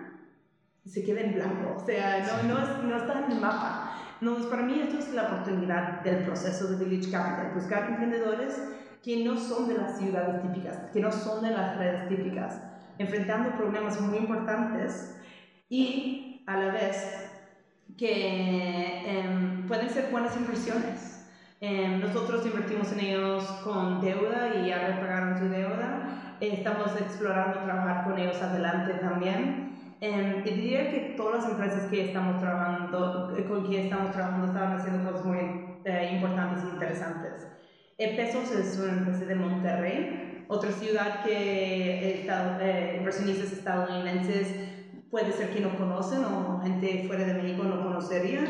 se 0.85 1.03
queda 1.03 1.21
en 1.21 1.33
blanco, 1.33 1.75
o 1.77 1.85
sea, 1.85 2.43
no, 2.43 2.55
no, 2.55 2.83
no 2.83 2.97
está 2.97 3.25
en 3.25 3.31
el 3.31 3.39
mapa. 3.39 3.89
No, 4.21 4.37
para 4.49 4.63
mí 4.63 4.79
esto 4.79 4.99
es 4.99 5.13
la 5.13 5.23
oportunidad 5.23 6.01
del 6.01 6.23
proceso 6.23 6.67
de 6.67 6.85
Village 6.85 7.11
Capital, 7.11 7.51
buscar 7.55 7.89
emprendedores 7.89 8.61
que 9.03 9.23
no 9.23 9.37
son 9.37 9.67
de 9.67 9.77
las 9.77 9.97
ciudades 9.97 10.41
típicas, 10.41 10.77
que 10.93 11.01
no 11.01 11.11
son 11.11 11.43
de 11.43 11.51
las 11.51 11.77
redes 11.77 12.07
típicas, 12.07 12.61
enfrentando 12.97 13.51
problemas 13.57 13.99
muy 13.99 14.17
importantes 14.17 15.17
y 15.67 16.43
a 16.47 16.57
la 16.57 16.71
vez 16.71 17.29
que 17.97 18.11
eh, 18.11 19.63
pueden 19.67 19.89
ser 19.89 20.09
buenas 20.11 20.35
inversiones. 20.37 21.27
Eh, 21.59 21.97
nosotros 22.01 22.45
invertimos 22.45 22.91
en 22.93 22.99
ellos 22.99 23.43
con 23.63 24.01
deuda 24.01 24.53
y 24.55 24.67
ya 24.67 24.87
repagaron 24.87 25.37
su 25.39 25.49
deuda. 25.49 26.37
Eh, 26.39 26.49
estamos 26.53 26.95
explorando 26.99 27.59
trabajar 27.63 28.05
con 28.05 28.19
ellos 28.19 28.41
adelante 28.41 28.93
también. 28.95 29.82
Eh, 30.05 30.43
y 30.43 30.49
diría 30.49 30.91
que 30.91 31.13
todas 31.15 31.45
las 31.45 31.51
empresas 31.53 31.89
que 31.89 32.07
estamos 32.07 32.41
trabajando, 32.41 33.33
con 33.47 33.69
que 33.69 33.85
estamos 33.85 34.11
trabajando 34.11 34.47
estaban 34.47 34.77
haciendo 34.77 35.09
cosas 35.09 35.25
muy 35.25 35.37
eh, 35.85 36.09
importantes 36.15 36.61
e 36.61 36.73
interesantes. 36.73 37.47
Eh, 37.97 38.13
Pesos 38.17 38.51
es 38.51 38.77
una 38.79 38.97
empresa 38.97 39.23
de 39.23 39.35
Monterrey, 39.35 40.43
otra 40.49 40.73
ciudad 40.73 41.23
que 41.23 42.19
estado, 42.19 42.59
eh, 42.59 42.97
inversionistas 42.97 43.53
estadounidenses 43.53 44.53
puede 45.09 45.31
ser 45.31 45.51
que 45.51 45.61
no 45.61 45.73
conocen 45.77 46.25
o 46.25 46.59
gente 46.61 47.05
fuera 47.07 47.23
de 47.23 47.35
México 47.35 47.63
no 47.63 47.81
conocería. 47.81 48.43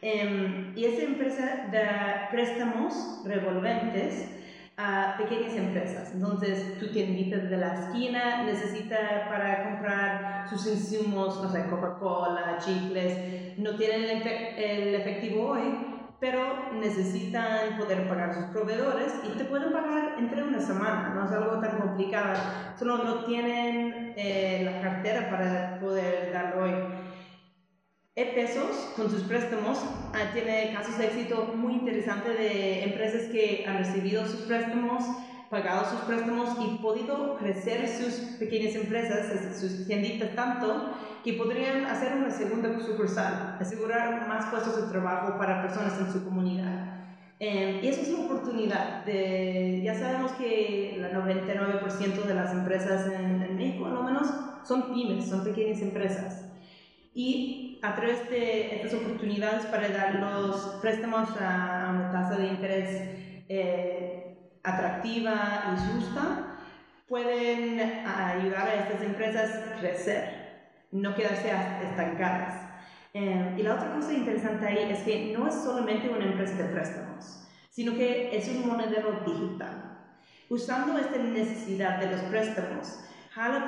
y 0.00 0.84
esa 0.84 1.02
empresa 1.02 1.70
da 1.72 2.28
préstamos 2.30 3.22
revolventes 3.24 4.28
a 4.76 5.16
pequeñas 5.16 5.54
empresas. 5.54 6.12
Entonces, 6.14 6.78
tu 6.78 6.90
tiendita 6.90 7.36
de 7.38 7.56
la 7.56 7.74
esquina 7.74 8.42
necesita 8.42 9.28
para 9.28 9.64
comprar 9.64 10.46
sus 10.48 10.66
insumos, 10.66 11.42
no 11.42 11.50
sé, 11.50 11.66
Coca-Cola, 11.66 12.58
chicles, 12.58 13.58
no 13.58 13.76
tienen 13.76 14.22
el 14.56 14.94
efectivo 14.94 15.50
hoy, 15.50 15.94
pero 16.18 16.72
necesitan 16.80 17.76
poder 17.78 18.08
pagar 18.08 18.34
sus 18.34 18.44
proveedores 18.44 19.12
y 19.24 19.36
te 19.36 19.44
pueden 19.44 19.72
pagar 19.72 20.14
entre 20.18 20.42
una 20.42 20.58
semana, 20.60 21.12
no 21.14 21.26
es 21.26 21.32
algo 21.32 21.60
tan 21.60 21.78
complicado, 21.78 22.34
solo 22.78 22.98
no 22.98 23.24
tienen 23.26 24.14
eh, 24.16 24.62
la 24.64 24.80
cartera 24.80 25.28
para 25.30 25.78
poder 25.80 26.32
darlo 26.32 26.64
hoy. 26.64 26.72
E-Pesos, 28.16 28.92
con 28.94 29.10
sus 29.10 29.24
préstamos, 29.24 29.76
ah, 30.12 30.30
tiene 30.32 30.72
casos 30.72 30.96
de 30.98 31.06
éxito 31.06 31.52
muy 31.56 31.72
interesantes 31.72 32.38
de 32.38 32.84
empresas 32.84 33.22
que 33.22 33.64
han 33.66 33.78
recibido 33.78 34.24
sus 34.24 34.42
préstamos, 34.42 35.02
pagado 35.50 35.84
sus 35.90 35.98
préstamos 36.02 36.50
y 36.64 36.78
podido 36.78 37.36
crecer 37.38 37.88
sus 37.88 38.14
pequeñas 38.38 38.76
empresas, 38.76 39.58
sus 39.58 39.88
tienditas 39.88 40.32
tanto, 40.36 40.92
que 41.24 41.32
podrían 41.32 41.86
hacer 41.86 42.12
una 42.14 42.30
segunda 42.30 42.78
sucursal, 42.78 43.56
asegurar 43.58 44.28
más 44.28 44.46
puestos 44.46 44.80
de 44.80 44.92
trabajo 44.92 45.36
para 45.36 45.62
personas 45.62 45.98
en 45.98 46.12
su 46.12 46.22
comunidad. 46.22 47.08
Eh, 47.40 47.80
y 47.82 47.88
eso 47.88 48.02
es 48.02 48.10
una 48.10 48.26
oportunidad. 48.26 49.04
De, 49.04 49.80
ya 49.82 49.98
sabemos 49.98 50.30
que 50.32 50.94
el 50.94 51.12
99% 51.12 52.22
de 52.22 52.34
las 52.34 52.52
empresas 52.52 53.08
en, 53.12 53.42
en 53.42 53.56
México, 53.56 53.86
al 53.86 54.04
menos, 54.04 54.28
son 54.62 54.94
pymes, 54.94 55.28
son 55.28 55.42
pequeñas 55.42 55.82
empresas. 55.82 56.44
Y 57.12 57.63
a 57.84 57.94
través 57.94 58.30
de 58.30 58.76
estas 58.76 58.94
oportunidades 58.94 59.66
para 59.66 59.88
dar 59.88 60.14
los 60.14 60.56
préstamos 60.80 61.28
a 61.38 61.90
una 61.94 62.10
tasa 62.12 62.38
de 62.38 62.46
interés 62.46 62.88
eh, 63.50 64.58
atractiva 64.62 65.74
y 65.74 65.92
justa, 65.92 66.56
pueden 67.06 67.78
ayudar 67.78 68.68
a 68.68 68.74
estas 68.74 69.02
empresas 69.02 69.50
a 69.50 69.80
crecer, 69.80 70.78
no 70.92 71.14
quedarse 71.14 71.50
estancadas. 71.90 72.54
Eh, 73.12 73.54
y 73.58 73.62
la 73.62 73.74
otra 73.74 73.92
cosa 73.92 74.14
interesante 74.14 74.66
ahí 74.66 74.90
es 74.90 75.00
que 75.00 75.34
no 75.36 75.46
es 75.46 75.54
solamente 75.54 76.08
una 76.08 76.24
empresa 76.24 76.54
de 76.54 76.64
préstamos, 76.64 77.46
sino 77.68 77.92
que 77.92 78.34
es 78.34 78.48
un 78.48 78.66
monedero 78.66 79.22
digital. 79.26 79.98
Usando 80.48 80.98
esta 80.98 81.18
necesidad 81.18 81.98
de 82.00 82.12
los 82.12 82.20
préstamos, 82.22 82.98
jala 83.34 83.66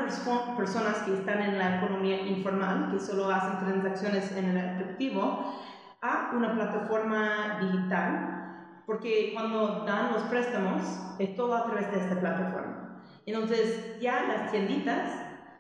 personas 0.57 0.99
que 0.99 1.15
están 1.15 1.43
en 1.43 1.59
la 1.59 1.79
economía 1.79 2.21
informal, 2.25 2.91
que 2.93 3.01
solo 3.01 3.29
hacen 3.29 3.59
transacciones 3.59 4.31
en 4.37 4.51
el 4.51 4.57
efectivo, 4.59 5.55
a 6.01 6.31
una 6.37 6.55
plataforma 6.55 7.59
digital, 7.61 8.83
porque 8.87 9.33
cuando 9.35 9.85
dan 9.85 10.13
los 10.13 10.23
préstamos 10.25 10.83
es 11.19 11.35
todo 11.35 11.57
a 11.57 11.67
través 11.67 11.91
de 11.91 11.99
esta 11.99 12.21
plataforma. 12.21 13.03
Entonces 13.27 13.99
ya 14.01 14.23
las 14.29 14.53
tienditas 14.53 15.11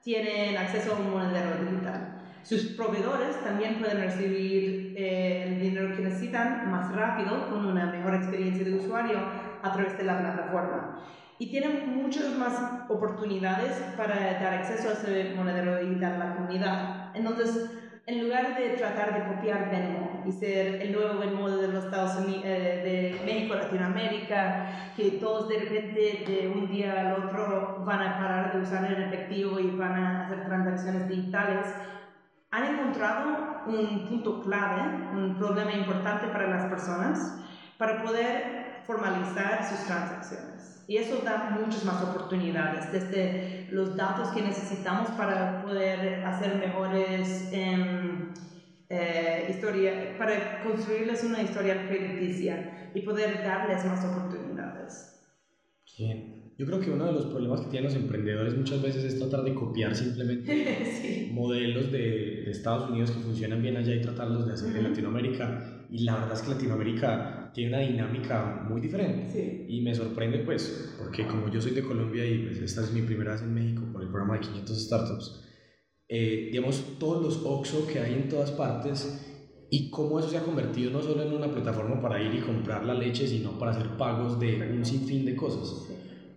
tienen 0.04 0.56
acceso 0.56 0.94
a 0.94 0.98
un 1.00 1.10
monedero 1.10 1.64
digital. 1.64 2.22
Sus 2.44 2.62
proveedores 2.76 3.42
también 3.42 3.80
pueden 3.80 4.02
recibir 4.02 4.94
eh, 4.96 5.48
el 5.48 5.60
dinero 5.60 5.96
que 5.96 6.02
necesitan 6.02 6.70
más 6.70 6.94
rápido, 6.94 7.50
con 7.50 7.66
una 7.66 7.86
mejor 7.86 8.14
experiencia 8.14 8.64
de 8.64 8.74
usuario 8.74 9.18
a 9.64 9.72
través 9.72 9.98
de 9.98 10.04
la 10.04 10.20
plataforma 10.20 11.00
y 11.38 11.50
tienen 11.50 12.02
muchas 12.02 12.36
más 12.36 12.88
oportunidades 12.88 13.72
para 13.96 14.14
dar 14.40 14.54
acceso 14.54 14.88
a 14.88 14.92
ese 14.92 15.34
monedero 15.34 15.78
digital 15.78 16.14
a 16.14 16.18
la 16.18 16.34
comunidad. 16.36 17.10
Entonces, 17.14 17.70
en 18.06 18.22
lugar 18.22 18.56
de 18.56 18.70
tratar 18.70 19.14
de 19.14 19.34
copiar 19.34 19.68
Venmo 19.70 20.22
y 20.24 20.30
ser 20.30 20.80
el 20.80 20.92
nuevo 20.92 21.18
Venmo 21.18 21.50
de 21.50 21.68
los 21.68 21.84
Estados 21.86 22.16
Unidos, 22.16 22.44
eh, 22.44 23.18
de 23.18 23.24
México, 23.26 23.56
Latinoamérica, 23.56 24.92
que 24.96 25.12
todos 25.12 25.48
de 25.48 25.58
repente 25.58 26.24
de 26.26 26.48
un 26.48 26.68
día 26.68 27.00
al 27.00 27.24
otro 27.24 27.82
van 27.84 28.00
a 28.00 28.18
parar 28.18 28.52
de 28.54 28.62
usar 28.62 28.84
el 28.84 29.02
efectivo 29.02 29.58
y 29.58 29.70
van 29.72 29.92
a 29.92 30.24
hacer 30.24 30.44
transacciones 30.44 31.08
digitales, 31.08 31.66
han 32.52 32.74
encontrado 32.74 33.64
un 33.66 34.06
punto 34.08 34.40
clave, 34.40 34.82
un 35.12 35.36
problema 35.36 35.72
importante 35.72 36.28
para 36.28 36.48
las 36.48 36.66
personas, 36.66 37.40
para 37.76 38.04
poder 38.04 38.82
formalizar 38.86 39.64
sus 39.68 39.84
transacciones. 39.84 40.75
Y 40.88 40.98
eso 40.98 41.20
da 41.24 41.58
muchas 41.60 41.84
más 41.84 42.02
oportunidades, 42.02 42.92
desde 42.92 43.66
los 43.70 43.96
datos 43.96 44.28
que 44.28 44.42
necesitamos 44.42 45.10
para 45.10 45.62
poder 45.62 46.24
hacer 46.24 46.56
mejores 46.56 47.48
eh, 47.52 48.28
eh, 48.88 49.46
historia, 49.50 50.16
para 50.16 50.62
construirles 50.62 51.24
una 51.24 51.42
historia 51.42 51.88
crediticia 51.88 52.90
y 52.94 53.00
poder 53.00 53.42
darles 53.42 53.84
más 53.84 54.04
oportunidades. 54.04 55.12
Bien. 55.98 56.36
Yo 56.58 56.64
creo 56.64 56.80
que 56.80 56.90
uno 56.90 57.04
de 57.04 57.12
los 57.12 57.26
problemas 57.26 57.60
que 57.60 57.66
tienen 57.66 57.92
los 57.92 58.00
emprendedores 58.00 58.56
muchas 58.56 58.80
veces 58.80 59.04
es 59.04 59.18
tratar 59.18 59.42
de 59.42 59.52
copiar 59.54 59.94
simplemente 59.94 61.28
modelos 61.32 61.92
de, 61.92 61.98
de, 62.44 62.50
Estados 62.50 62.88
Unidos 62.88 63.10
que 63.10 63.20
funcionan 63.20 63.60
bien 63.60 63.76
allá 63.76 63.94
y 63.94 64.00
tratarlos 64.00 64.46
de 64.46 64.54
hacer 64.54 64.74
en 64.74 64.84
Latinoamérica. 64.84 65.75
Y 65.90 66.04
la 66.04 66.14
verdad 66.14 66.32
es 66.32 66.42
que 66.42 66.50
Latinoamérica 66.50 67.50
tiene 67.54 67.76
una 67.76 67.86
dinámica 67.86 68.66
muy 68.68 68.80
diferente. 68.80 69.66
Y 69.68 69.80
me 69.80 69.94
sorprende 69.94 70.38
pues, 70.40 70.94
porque 70.98 71.26
como 71.26 71.48
yo 71.48 71.60
soy 71.60 71.72
de 71.72 71.82
Colombia 71.82 72.24
y 72.24 72.44
pues 72.44 72.58
esta 72.58 72.82
es 72.82 72.92
mi 72.92 73.02
primera 73.02 73.32
vez 73.32 73.42
en 73.42 73.54
México 73.54 73.82
por 73.92 74.02
el 74.02 74.08
programa 74.08 74.34
de 74.34 74.40
500 74.40 74.84
Startups, 74.84 75.44
eh, 76.08 76.48
digamos, 76.52 76.98
todos 76.98 77.22
los 77.22 77.44
OXO 77.44 77.86
que 77.86 78.00
hay 78.00 78.14
en 78.14 78.28
todas 78.28 78.50
partes 78.52 79.22
y 79.70 79.90
cómo 79.90 80.18
eso 80.20 80.28
se 80.28 80.36
ha 80.36 80.42
convertido 80.42 80.90
no 80.90 81.02
solo 81.02 81.22
en 81.22 81.32
una 81.32 81.48
plataforma 81.48 82.00
para 82.00 82.22
ir 82.22 82.34
y 82.34 82.40
comprar 82.40 82.84
la 82.84 82.94
leche, 82.94 83.26
sino 83.26 83.58
para 83.58 83.72
hacer 83.72 83.96
pagos 83.96 84.38
de 84.38 84.70
un 84.72 84.84
sinfín 84.84 85.24
de 85.24 85.34
cosas. 85.34 85.88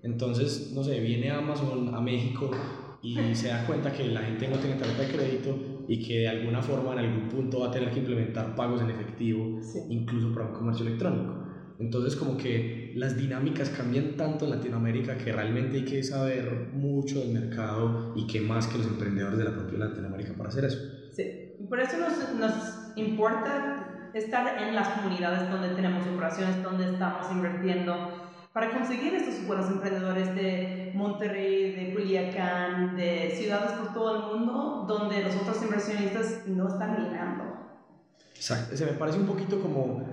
Entonces, 0.02 0.72
no 0.74 0.84
sé, 0.84 1.00
viene 1.00 1.30
Amazon 1.30 1.94
a 1.94 2.02
México 2.02 2.50
y 3.02 3.16
se 3.36 3.50
da 3.50 3.66
cuenta 3.66 3.92
que 3.92 4.06
la 4.06 4.22
gente 4.22 4.48
no 4.48 4.58
tiene 4.58 4.78
tarjeta 4.78 5.04
de 5.04 5.10
crédito 5.10 5.79
y 5.90 6.08
que 6.08 6.20
de 6.20 6.28
alguna 6.30 6.62
forma 6.62 6.94
en 6.94 7.00
algún 7.00 7.30
punto 7.30 7.62
va 7.62 7.68
a 7.68 7.72
tener 7.72 7.92
que 7.92 8.00
implementar 8.00 8.56
pagos 8.56 8.82
en 8.82 8.92
efectivo, 8.92 9.60
incluso 9.90 10.32
para 10.32 10.46
un 10.46 10.54
comercio 10.54 10.86
electrónico. 10.86 11.34
Entonces 11.80 12.16
como 12.16 12.38
que 12.38 12.94
las 12.96 13.18
dinámicas 13.18 13.72
cambian 13.72 14.16
tanto 14.16 14.46
en 14.46 14.52
Latinoamérica 14.52 15.18
que 15.18 15.32
realmente 15.32 15.78
hay 15.78 15.86
que 15.86 16.04
saber 16.04 16.70
mucho 16.74 17.22
del 17.22 17.32
mercado 17.32 18.14
y 18.16 18.28
que 18.28 18.40
más 18.40 18.68
que 18.68 18.78
los 18.78 18.86
emprendedores 18.86 19.40
de 19.40 19.46
la 19.46 19.54
propia 19.54 19.80
Latinoamérica 19.80 20.34
para 20.34 20.50
hacer 20.50 20.66
eso. 20.66 20.78
Sí, 21.12 21.24
por 21.68 21.80
eso 21.80 21.98
nos, 21.98 22.36
nos 22.40 22.54
importa 22.96 24.12
estar 24.14 24.62
en 24.62 24.76
las 24.76 24.90
comunidades 24.90 25.50
donde 25.50 25.70
tenemos 25.70 26.06
operaciones, 26.06 26.62
donde 26.62 26.92
estamos 26.92 27.32
invirtiendo 27.32 28.10
para 28.54 28.72
conseguir 28.72 29.14
estos 29.14 29.46
buenos 29.46 29.70
emprendedores 29.70 30.36
de 30.36 30.92
Monterrey, 30.96 31.72
de 31.72 31.94
Culiacán, 31.94 32.96
de 32.96 33.32
ciudades 33.36 33.74
por 33.74 33.94
todo 33.94 34.16
el 34.16 34.40
mundo, 34.40 34.86
donde 34.88 35.22
los 35.22 35.36
otros 35.36 35.62
inversionistas 35.64 36.48
no 36.48 36.68
están 36.68 37.04
mirando. 37.04 37.44
Exacto, 38.36 38.76
se 38.76 38.86
me 38.86 38.94
parece 38.94 39.20
un 39.20 39.28
poquito 39.28 39.62
como 39.62 40.04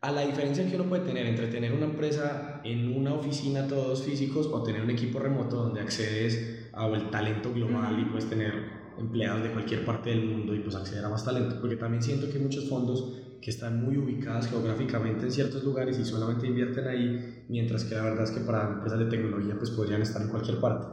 a 0.00 0.10
la 0.12 0.26
diferencia 0.26 0.68
que 0.68 0.76
uno 0.76 0.84
puede 0.84 1.04
tener 1.04 1.26
entre 1.26 1.48
tener 1.48 1.72
una 1.72 1.86
empresa 1.86 2.60
en 2.64 2.96
una 2.96 3.14
oficina 3.14 3.66
todos 3.66 4.02
físicos 4.02 4.46
o 4.46 4.62
tener 4.62 4.82
un 4.82 4.90
equipo 4.90 5.18
remoto 5.18 5.56
donde 5.56 5.80
accedes 5.80 6.68
al 6.72 7.10
talento 7.10 7.52
global 7.52 7.98
y 7.98 8.04
puedes 8.04 8.28
tener 8.28 8.52
empleados 8.98 9.42
de 9.42 9.50
cualquier 9.50 9.84
parte 9.84 10.10
del 10.10 10.26
mundo 10.26 10.54
y 10.54 10.60
pues 10.60 10.74
acceder 10.74 11.04
a 11.04 11.08
más 11.08 11.24
talento, 11.24 11.56
porque 11.60 11.76
también 11.76 12.02
siento 12.02 12.30
que 12.30 12.38
muchos 12.38 12.68
fondos 12.68 13.25
que 13.46 13.52
están 13.52 13.80
muy 13.80 13.96
ubicadas 13.96 14.48
geográficamente 14.48 15.24
en 15.24 15.30
ciertos 15.30 15.62
lugares 15.62 16.00
y 16.00 16.04
solamente 16.04 16.48
invierten 16.48 16.88
ahí, 16.88 17.44
mientras 17.48 17.84
que 17.84 17.94
la 17.94 18.02
verdad 18.02 18.24
es 18.24 18.32
que 18.32 18.40
para 18.40 18.72
empresas 18.72 18.98
de 18.98 19.04
tecnología 19.04 19.54
pues 19.56 19.70
podrían 19.70 20.02
estar 20.02 20.20
en 20.20 20.30
cualquier 20.30 20.58
parte. 20.58 20.88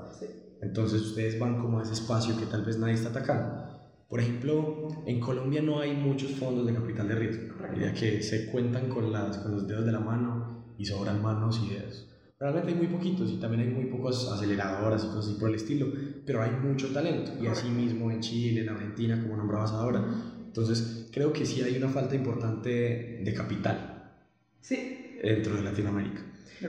Entonces 0.61 1.01
ustedes 1.01 1.39
van 1.39 1.59
como 1.59 1.79
a 1.79 1.81
ese 1.81 1.93
espacio 1.93 2.37
que 2.37 2.45
tal 2.45 2.63
vez 2.63 2.77
nadie 2.77 2.93
está 2.93 3.09
atacando. 3.09 3.55
Por 4.07 4.19
ejemplo, 4.19 4.87
en 5.07 5.19
Colombia 5.19 5.63
no 5.63 5.79
hay 5.79 5.95
muchos 5.95 6.33
fondos 6.33 6.67
de 6.67 6.75
capital 6.75 7.07
de 7.07 7.15
riesgo, 7.15 7.55
ya 7.81 7.91
que 7.91 8.21
se 8.21 8.51
cuentan 8.51 8.87
con, 8.87 9.11
las, 9.11 9.39
con 9.39 9.51
los 9.51 9.67
dedos 9.67 9.87
de 9.87 9.91
la 9.91 9.99
mano 9.99 10.75
y 10.77 10.85
sobran 10.85 11.23
manos 11.23 11.59
y 11.65 11.73
dedos. 11.73 12.07
Realmente 12.39 12.69
hay 12.69 12.75
muy 12.75 12.87
poquitos 12.87 13.31
y 13.31 13.37
también 13.37 13.61
hay 13.61 13.73
muy 13.73 13.85
pocos 13.85 14.29
aceleradoras 14.31 15.03
y 15.05 15.07
cosas 15.07 15.27
así 15.27 15.39
por 15.39 15.49
el 15.49 15.55
estilo, 15.55 15.87
pero 16.25 16.43
hay 16.43 16.51
mucho 16.51 16.89
talento. 16.93 17.31
Y 17.41 17.47
así 17.47 17.69
mismo 17.69 18.11
en 18.11 18.19
Chile, 18.19 18.61
en 18.61 18.69
Argentina, 18.69 19.19
como 19.23 19.37
nombrabas 19.37 19.71
ahora. 19.71 20.05
Entonces, 20.53 21.09
creo 21.11 21.33
que 21.33 21.47
sí 21.47 21.63
hay 21.63 21.75
una 21.75 21.89
falta 21.89 22.13
importante 22.13 23.17
de 23.23 23.33
capital 23.33 24.11
sí. 24.61 25.17
dentro 25.23 25.55
de 25.55 25.63
Latinoamérica. 25.63 26.21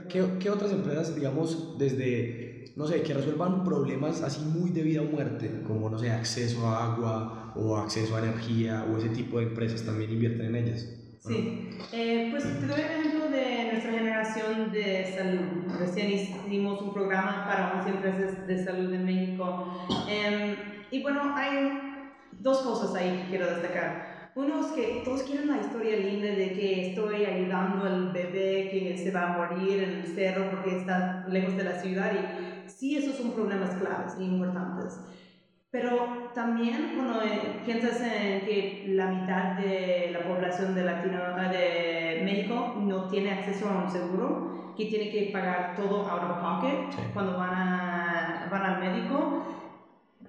¿Qué, 0.09 0.25
¿Qué, 0.39 0.49
otras 0.49 0.71
empresas, 0.71 1.13
digamos, 1.13 1.77
desde, 1.77 2.73
no 2.75 2.87
sé, 2.87 3.03
que 3.03 3.13
resuelvan 3.13 3.63
problemas 3.63 4.23
así 4.23 4.43
muy 4.43 4.71
de 4.71 4.81
vida 4.81 5.01
o 5.01 5.05
muerte, 5.05 5.61
como, 5.67 5.87
no 5.91 5.99
sé, 5.99 6.09
acceso 6.09 6.65
a 6.65 6.83
agua 6.83 7.53
o 7.55 7.77
acceso 7.77 8.15
a 8.15 8.19
energía 8.19 8.87
o 8.91 8.97
ese 8.97 9.09
tipo 9.09 9.37
de 9.37 9.43
empresas 9.43 9.83
también 9.85 10.09
invierten 10.09 10.47
en 10.47 10.55
ellas? 10.55 10.89
Sí, 11.19 11.69
eh, 11.91 12.29
pues 12.31 12.43
te 12.43 12.65
doy 12.65 12.81
un 12.81 12.91
ejemplo 12.91 13.29
de 13.29 13.71
nuestra 13.71 13.91
generación 13.91 14.71
de 14.71 15.13
salud. 15.15 15.77
Recién 15.77 16.09
hicimos 16.09 16.81
un 16.81 16.91
programa 16.91 17.45
para 17.45 17.77
11 17.77 17.89
empresas 17.91 18.47
de 18.47 18.63
salud 18.63 18.91
en 18.91 19.05
México. 19.05 19.71
Em, 20.07 20.55
y 20.89 21.01
bueno, 21.03 21.33
hay 21.35 21.84
dos 22.45 22.59
cosas 22.59 22.93
ahí 22.93 23.23
que 23.23 23.29
quiero 23.29 23.47
destacar. 23.47 24.29
Uno 24.35 24.61
es 24.61 24.67
que 24.67 25.01
todos 25.03 25.23
quieren 25.23 25.47
la 25.47 25.57
historia 25.57 25.97
linda 25.97 26.27
de 26.27 26.53
que 26.53 26.89
estoy 26.89 27.25
ayudando 27.25 27.85
al 27.85 28.11
bebé 28.11 28.69
que 28.69 28.95
se 28.95 29.11
va 29.11 29.33
a 29.33 29.37
morir 29.37 29.81
en 29.81 29.89
el 30.01 30.05
cerro 30.05 30.51
porque 30.51 30.77
está 30.77 31.25
lejos 31.27 31.57
de 31.57 31.63
la 31.63 31.79
ciudad 31.79 32.11
y 32.13 32.69
sí, 32.69 32.97
esos 32.97 33.15
son 33.15 33.31
problemas 33.31 33.71
claves 33.71 34.15
e 34.19 34.23
importantes. 34.25 34.99
Pero 35.71 36.31
también 36.35 36.91
cuando 36.95 37.23
eh, 37.23 37.61
piensas 37.65 37.99
en 38.01 38.45
que 38.45 38.85
la 38.89 39.07
mitad 39.07 39.57
de 39.57 40.11
la 40.13 40.19
población 40.27 40.75
de, 40.75 40.83
Latino, 40.83 41.17
de 41.51 42.21
México 42.23 42.75
no 42.79 43.07
tiene 43.07 43.31
acceso 43.31 43.67
a 43.67 43.85
un 43.85 43.89
seguro, 43.89 44.73
que 44.77 44.85
tiene 44.85 45.09
que 45.09 45.31
pagar 45.31 45.75
todo 45.75 46.07
out 46.07 46.23
of 46.23 46.37
pocket 46.39 47.11
cuando 47.13 47.37
van, 47.37 47.53
a, 47.53 48.04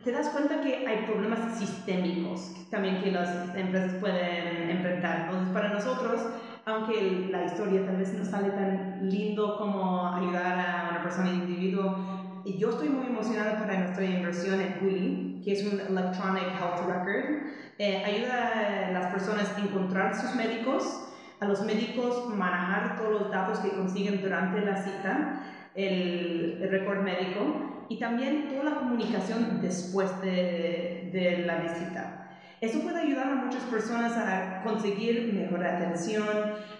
te 0.07 0.13
das 0.13 0.29
cuenta 0.29 0.61
que 0.61 0.87
hay 0.87 1.05
problemas 1.05 1.59
sistémicos 1.59 2.53
también 2.71 3.03
que 3.03 3.11
las 3.11 3.29
empresas 3.57 3.95
pueden 3.95 4.71
enfrentar. 4.71 5.23
Entonces, 5.23 5.53
para 5.53 5.71
nosotros, 5.71 6.21
aunque 6.65 7.29
la 7.33 7.45
historia 7.45 7.85
tal 7.85 7.97
vez 7.97 8.15
no 8.15 8.25
sale 8.25 8.51
tan 8.51 9.11
lindo 9.11 9.59
como 9.59 10.15
ayudar 10.15 10.61
a 10.61 10.89
una 10.91 11.03
persona 11.03 11.31
individuo, 11.31 11.97
y 12.45 12.57
yo 12.57 12.71
estoy 12.71 12.89
muy 12.89 13.07
emocionada 13.07 13.59
para 13.59 13.81
nuestra 13.81 14.05
inversión 14.05 14.61
en 14.61 14.79
Willy, 14.81 15.43
que 15.45 15.53
es 15.55 15.65
un 15.65 15.81
Electronic 15.81 16.45
Health 16.55 16.87
Record. 16.87 17.49
Eh, 17.79 18.05
ayuda 18.05 18.89
a 18.89 18.93
las 18.93 19.07
personas 19.07 19.53
a 19.57 19.61
encontrar 19.61 20.15
sus 20.15 20.37
médicos, 20.37 21.09
a 21.41 21.47
los 21.47 21.65
médicos 21.65 22.33
manejar 22.33 22.97
todos 22.97 23.23
los 23.23 23.31
datos 23.33 23.59
que 23.59 23.71
consiguen 23.71 24.23
durante 24.23 24.61
la 24.61 24.77
cita, 24.77 25.43
el, 25.75 26.61
el 26.63 26.71
récord 26.71 27.03
médico 27.03 27.76
y 27.89 27.99
también 27.99 28.49
toda 28.49 28.65
la 28.65 28.77
comunicación 28.77 29.61
después 29.61 30.21
de, 30.21 31.11
de 31.13 31.45
la 31.47 31.57
visita. 31.57 32.29
Eso 32.61 32.81
puede 32.81 33.01
ayudar 33.01 33.29
a 33.29 33.35
muchas 33.35 33.63
personas 33.65 34.17
a 34.17 34.63
conseguir 34.65 35.33
mejor 35.35 35.65
atención, 35.65 36.27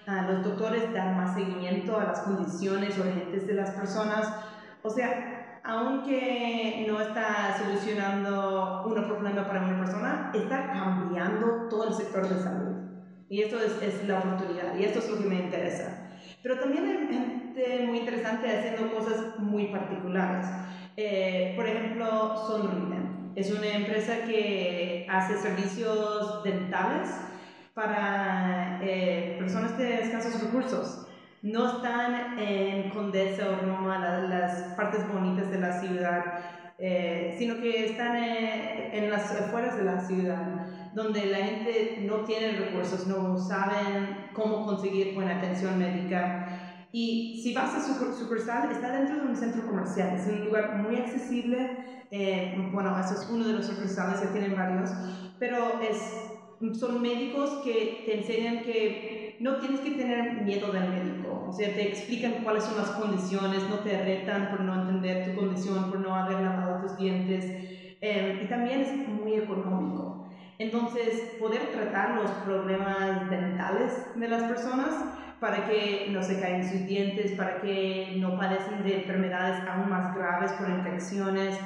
a 0.07 0.23
los 0.23 0.43
doctores 0.43 0.93
dar 0.93 1.15
más 1.15 1.35
seguimiento 1.35 2.01
a 2.01 2.05
las 2.05 2.21
condiciones 2.21 2.97
urgentes 2.99 3.47
de 3.47 3.55
las 3.55 3.71
personas. 3.71 4.33
O 4.83 4.89
sea, 4.89 5.61
aunque 5.63 6.87
no 6.89 7.01
está 7.01 7.59
solucionando 7.59 8.85
un 8.87 8.95
problema 8.95 9.47
para 9.47 9.67
una 9.67 9.79
persona, 9.85 10.31
está 10.35 10.73
cambiando 10.73 11.69
todo 11.69 11.89
el 11.89 11.95
sector 11.95 12.27
de 12.27 12.43
salud. 12.43 12.77
Y 13.29 13.43
esto 13.43 13.59
es, 13.61 13.83
es 13.83 14.07
la 14.07 14.21
oportunidad 14.21 14.77
y 14.79 14.85
esto 14.85 15.01
es 15.01 15.11
lo 15.11 15.19
que 15.19 15.29
me 15.29 15.41
interesa. 15.41 16.09
Pero 16.43 16.61
también 16.61 16.87
hay 16.87 17.09
gente 17.09 17.87
muy 17.87 17.99
interesante 17.99 18.49
haciendo 18.49 18.95
cosas 18.95 19.39
muy 19.39 19.67
particulares. 19.67 20.47
Eh, 20.97 21.53
por 21.57 21.67
ejemplo, 21.67 22.37
Sonriden. 22.47 23.33
Es 23.35 23.51
una 23.51 23.69
empresa 23.69 24.25
que 24.27 25.07
hace 25.11 25.37
servicios 25.37 26.43
dentales 26.43 27.11
para 27.75 28.81
eh, 28.83 29.37
personas 29.39 29.77
de 29.77 30.03
escasos 30.03 30.43
recursos 30.43 31.07
no 31.47 31.77
están 31.77 32.39
en 32.39 32.91
Condesa 32.91 33.49
o 33.51 33.65
Roma, 33.65 33.99
las, 34.29 34.75
partes 34.75 35.07
bonitas 35.07 35.51
de 35.51 35.59
la 35.61 35.81
ciudad, 35.81 36.25
eh, 36.79 37.37
sino 37.39 37.61
que 37.61 37.87
están 37.87 38.17
en, 38.17 39.11
las 39.11 39.31
afueras 39.31 39.77
de 39.77 39.85
la 39.85 40.01
ciudad, 40.01 40.67
donde 40.95 41.27
la 41.27 41.39
gente 41.39 41.99
no 42.03 42.25
tiene 42.25 42.59
recursos, 42.59 43.07
no 43.07 43.39
saben 43.39 44.29
cómo 44.33 44.67
conseguir 44.67 45.15
buena 45.15 45.37
atención 45.37 45.79
médica. 45.79 46.46
Y 46.99 47.43
si 47.43 47.53
vas 47.53 47.75
a 47.75 47.83
su 47.83 48.35
está 48.35 48.91
dentro 48.91 49.17
de 49.17 49.27
un 49.27 49.37
centro 49.37 49.67
comercial, 49.67 50.17
es 50.17 50.27
un 50.29 50.47
lugar 50.47 50.79
muy 50.79 50.97
accesible. 50.97 51.77
Eh, 52.11 52.71
bueno, 52.73 52.99
eso 52.99 53.21
es 53.21 53.29
uno 53.29 53.47
de 53.47 53.53
los 53.53 53.67
sucursales, 53.67 54.23
ya 54.23 54.33
tienen 54.33 54.57
varios, 54.57 54.89
pero 55.39 55.79
es 55.83 55.99
son 56.73 57.03
médicos 57.03 57.51
que 57.63 58.03
te 58.07 58.17
enseñan 58.17 58.63
que 58.63 59.37
no 59.41 59.57
tienes 59.57 59.81
que 59.81 59.91
tener 59.91 60.41
miedo 60.41 60.73
del 60.73 60.89
médico, 60.89 61.45
o 61.51 61.53
sea, 61.53 61.75
te 61.75 61.87
explican 61.87 62.43
cuáles 62.43 62.65
son 62.65 62.79
las 62.79 62.93
condiciones, 62.93 63.69
no 63.69 63.81
te 63.81 64.03
retan 64.03 64.49
por 64.49 64.61
no 64.63 64.81
entender 64.81 65.27
tu 65.27 65.39
condición, 65.39 65.91
por 65.91 66.01
no 66.01 66.15
haber 66.15 66.41
lavado 66.41 66.81
tus 66.81 66.97
dientes, 66.97 67.45
em, 68.01 68.43
y 68.43 68.49
también 68.49 68.81
es 68.81 69.07
muy 69.07 69.35
económico. 69.35 70.25
Entonces, 70.59 71.35
poder 71.39 71.61
tratar 71.73 72.15
los 72.15 72.31
problemas 72.47 73.29
dentales 73.29 73.93
de 74.15 74.29
las 74.29 74.45
personas 74.45 74.95
para 75.41 75.67
que 75.67 76.09
no 76.11 76.23
se 76.23 76.41
caen 76.41 76.69
sus 76.69 76.87
dientes, 76.87 77.33
para 77.33 77.61
que 77.61 78.15
no 78.19 78.39
padecen 78.39 78.83
de 78.83 78.97
enfermedades 78.97 79.63
aún 79.69 79.91
más 79.91 80.15
graves 80.15 80.53
por 80.53 80.69
infecciones, 80.69 81.59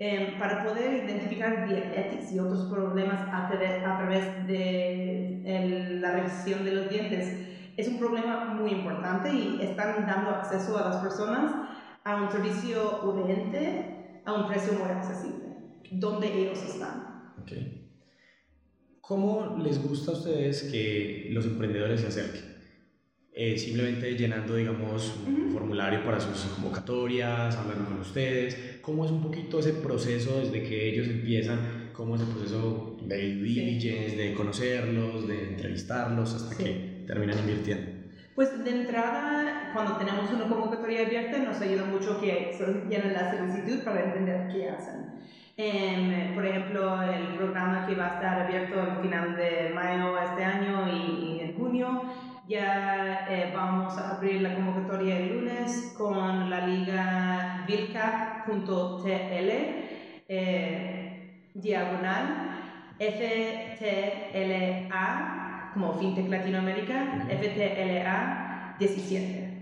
Em, 0.00 0.38
para 0.38 0.62
poder 0.62 1.04
identificar 1.04 1.66
diabetes 1.66 2.30
y 2.30 2.38
otros 2.38 2.66
problemas 2.70 3.20
a, 3.32 3.48
través 3.48 4.46
de 4.46 5.98
la 6.00 6.12
revisión 6.12 6.64
de 6.64 6.72
los 6.72 6.88
dientes. 6.88 7.34
Es 7.76 7.88
un 7.88 7.98
problema 7.98 8.54
muy 8.54 8.70
importante 8.70 9.32
y 9.32 9.60
están 9.60 10.06
dando 10.06 10.30
acceso 10.30 10.78
a 10.78 10.88
las 10.88 10.96
personas 10.98 11.52
a 12.04 12.22
un 12.22 12.30
servicio 12.30 13.02
urgente 13.02 14.20
a 14.24 14.34
un 14.34 14.46
precio 14.46 14.74
muy 14.74 14.88
accesible, 14.88 15.56
donde 15.90 16.32
ellos 16.32 16.62
están. 16.62 17.34
¿Cómo 19.00 19.56
les 19.58 19.82
gusta 19.82 20.12
a 20.12 20.14
ustedes 20.14 20.64
que 20.70 21.28
los 21.30 21.44
emprendedores 21.44 22.02
se 22.02 22.06
acerquen? 22.06 22.57
Eh, 23.32 23.56
simplemente 23.56 24.16
llenando, 24.16 24.56
digamos, 24.56 25.20
un 25.26 25.50
formulario 25.52 26.04
para 26.04 26.18
sus 26.18 26.52
convocatorias, 26.54 27.56
hablando 27.56 27.84
con 27.84 28.00
ustedes. 28.00 28.78
¿Cómo 28.82 29.04
es 29.04 29.10
un 29.10 29.22
poquito 29.22 29.60
ese 29.60 29.74
proceso 29.74 30.40
desde 30.40 30.62
que 30.62 30.88
ellos 30.88 31.06
empiezan? 31.06 31.90
¿Cómo 31.92 32.16
es 32.16 32.22
el 32.22 32.28
proceso 32.28 32.96
de 33.02 33.16
diligence, 33.16 34.16
de 34.16 34.34
conocerlos, 34.34 35.28
de 35.28 35.50
entrevistarlos 35.50 36.34
hasta 36.34 36.56
que 36.56 37.04
terminan 37.06 37.38
invirtiendo? 37.38 37.98
Pues 38.34 38.64
de 38.64 38.70
entrada, 38.70 39.70
cuando 39.74 39.96
tenemos 39.96 40.30
una 40.30 40.48
convocatoria 40.48 41.06
abierta, 41.06 41.38
nos 41.38 41.60
ayuda 41.60 41.84
mucho 41.86 42.20
que 42.20 42.56
llenen 42.88 43.12
la 43.12 43.36
solicitud 43.36 43.84
para 43.84 44.04
entender 44.04 44.48
qué 44.52 44.68
hacen. 44.68 45.08
Em, 45.56 46.36
por 46.36 46.46
ejemplo, 46.46 47.02
el 47.02 47.34
programa 47.36 47.84
que 47.84 47.96
va 47.96 48.06
a 48.06 48.14
estar 48.14 48.42
abierto 48.42 48.80
al 48.80 49.02
final 49.02 49.36
de 49.36 49.72
mayo 49.74 50.16
este 50.18 50.44
año 50.44 50.86
y 50.86 51.40
en 51.40 51.58
junio 51.58 52.02
ya 52.48 53.26
eh, 53.28 53.52
vamos 53.54 53.96
a 53.98 54.16
abrir 54.16 54.40
la 54.40 54.54
convocatoria 54.54 55.18
el 55.18 55.28
lunes 55.34 55.94
con 55.98 56.48
la 56.48 56.66
liga 56.66 57.64
vilcap.tl 57.66 59.50
eh, 60.28 61.42
diagonal 61.52 62.24
FTLA 62.98 64.50
como 65.74 65.92
FinTech 65.98 66.30
Latinoamérica 66.30 67.26
FTLA 67.28 68.76
17 68.78 69.58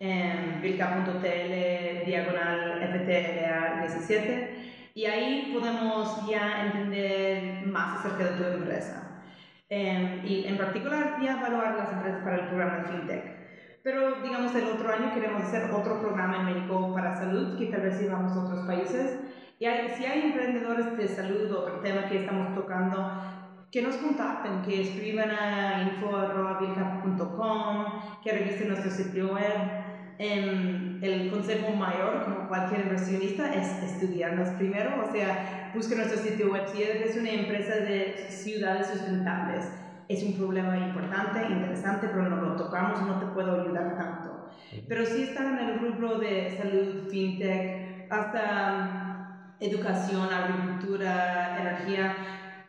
eh, 0.00 0.58
vilcap.tl 0.60 2.04
diagonal 2.04 2.78
FTLA 2.92 3.80
17 3.86 4.90
y 4.94 5.06
ahí 5.06 5.50
podemos 5.54 6.28
ya 6.28 6.66
entender 6.66 7.66
más 7.66 8.00
acerca 8.00 8.32
de 8.32 8.36
tu 8.36 8.44
empresa 8.58 9.07
Em, 9.70 10.24
y 10.24 10.46
en 10.46 10.56
particular 10.56 11.20
ya 11.20 11.38
evaluar 11.38 11.76
las 11.76 11.92
empresas 11.92 12.22
para 12.22 12.36
el 12.36 12.46
programa 12.46 12.78
de 12.78 12.84
FinTech. 12.84 13.36
Pero 13.82 14.22
digamos 14.22 14.54
el 14.54 14.66
otro 14.68 14.90
año 14.90 15.12
queremos 15.12 15.42
hacer 15.42 15.70
otro 15.70 16.00
programa 16.00 16.38
en 16.38 16.46
México 16.46 16.90
para 16.94 17.18
salud, 17.18 17.58
que 17.58 17.66
tal 17.66 17.82
vez 17.82 18.00
llevamos 18.00 18.32
a 18.32 18.44
otros 18.44 18.66
países. 18.66 19.18
Y 19.58 19.66
si 19.66 20.06
hay 20.06 20.22
emprendedores 20.22 20.96
de 20.96 21.08
salud 21.08 21.52
otro 21.52 21.80
tema 21.80 22.08
que 22.08 22.20
estamos 22.20 22.54
tocando, 22.54 23.12
que 23.70 23.82
nos 23.82 23.96
contacten, 23.96 24.62
que 24.62 24.80
escriban 24.82 25.30
a 25.30 25.82
info.vilcap.com, 25.82 27.84
que 28.22 28.32
revisen 28.32 28.68
nuestro 28.68 28.90
sitio 28.90 29.34
web. 29.34 29.77
Em, 30.20 30.98
el 31.00 31.30
consejo 31.30 31.70
mayor, 31.74 32.24
como 32.24 32.48
cualquier 32.48 32.80
inversionista, 32.80 33.54
es 33.54 33.68
estudiarnos 33.84 34.48
primero, 34.50 35.04
o 35.08 35.12
sea, 35.12 35.70
busque 35.72 35.94
nuestro 35.94 36.18
sitio 36.18 36.50
web. 36.50 36.66
Si 36.66 36.82
es 36.82 37.16
una 37.16 37.30
empresa 37.30 37.76
de 37.76 38.26
ciudades 38.28 38.88
sustentables, 38.88 39.70
es 40.08 40.24
un 40.24 40.32
problema 40.36 40.76
importante, 40.76 41.46
interesante, 41.48 42.08
pero 42.08 42.28
no 42.28 42.36
lo 42.36 42.56
tocamos, 42.56 43.02
no 43.02 43.20
te 43.20 43.26
puedo 43.26 43.60
ayudar 43.60 43.96
tanto. 43.96 44.48
Pero 44.88 45.06
si 45.06 45.22
están 45.22 45.56
en 45.56 45.68
el 45.68 45.78
rubro 45.78 46.18
de 46.18 46.56
salud, 46.56 47.08
fintech, 47.08 48.10
hasta 48.10 49.54
educación, 49.60 50.28
agricultura, 50.32 51.60
energía, 51.60 52.16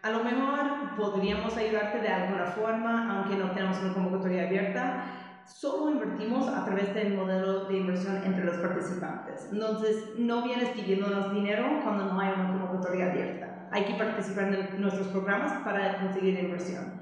a 0.03 0.11
lo 0.11 0.23
mejor 0.23 0.95
podríamos 0.95 1.57
ayudarte 1.57 1.99
de 1.99 2.09
alguna 2.09 2.45
forma, 2.45 3.17
aunque 3.17 3.37
no 3.37 3.51
tenemos 3.51 3.79
una 3.79 3.93
convocatoria 3.93 4.43
abierta 4.43 5.03
solo 5.49 5.91
invertimos 5.91 6.47
a 6.47 6.63
través 6.63 6.93
del 6.93 7.15
modelo 7.15 7.65
de 7.65 7.77
inversión 7.77 8.21
entre 8.23 8.45
los 8.45 8.57
participantes. 8.57 9.49
Entonces, 9.51 10.09
no 10.17 10.43
vienes 10.43 10.69
pidiéndonos 10.69 11.33
dinero 11.33 11.81
cuando 11.83 12.05
no 12.05 12.19
hay 12.19 12.33
una 12.33 12.49
convocatoria 12.49 13.11
abierta. 13.11 13.67
Hay 13.71 13.83
que 13.83 13.93
participar 13.93 14.53
en 14.53 14.81
nuestros 14.81 15.07
programas 15.07 15.51
para 15.63 15.99
conseguir 15.99 16.39
inversión. 16.39 16.93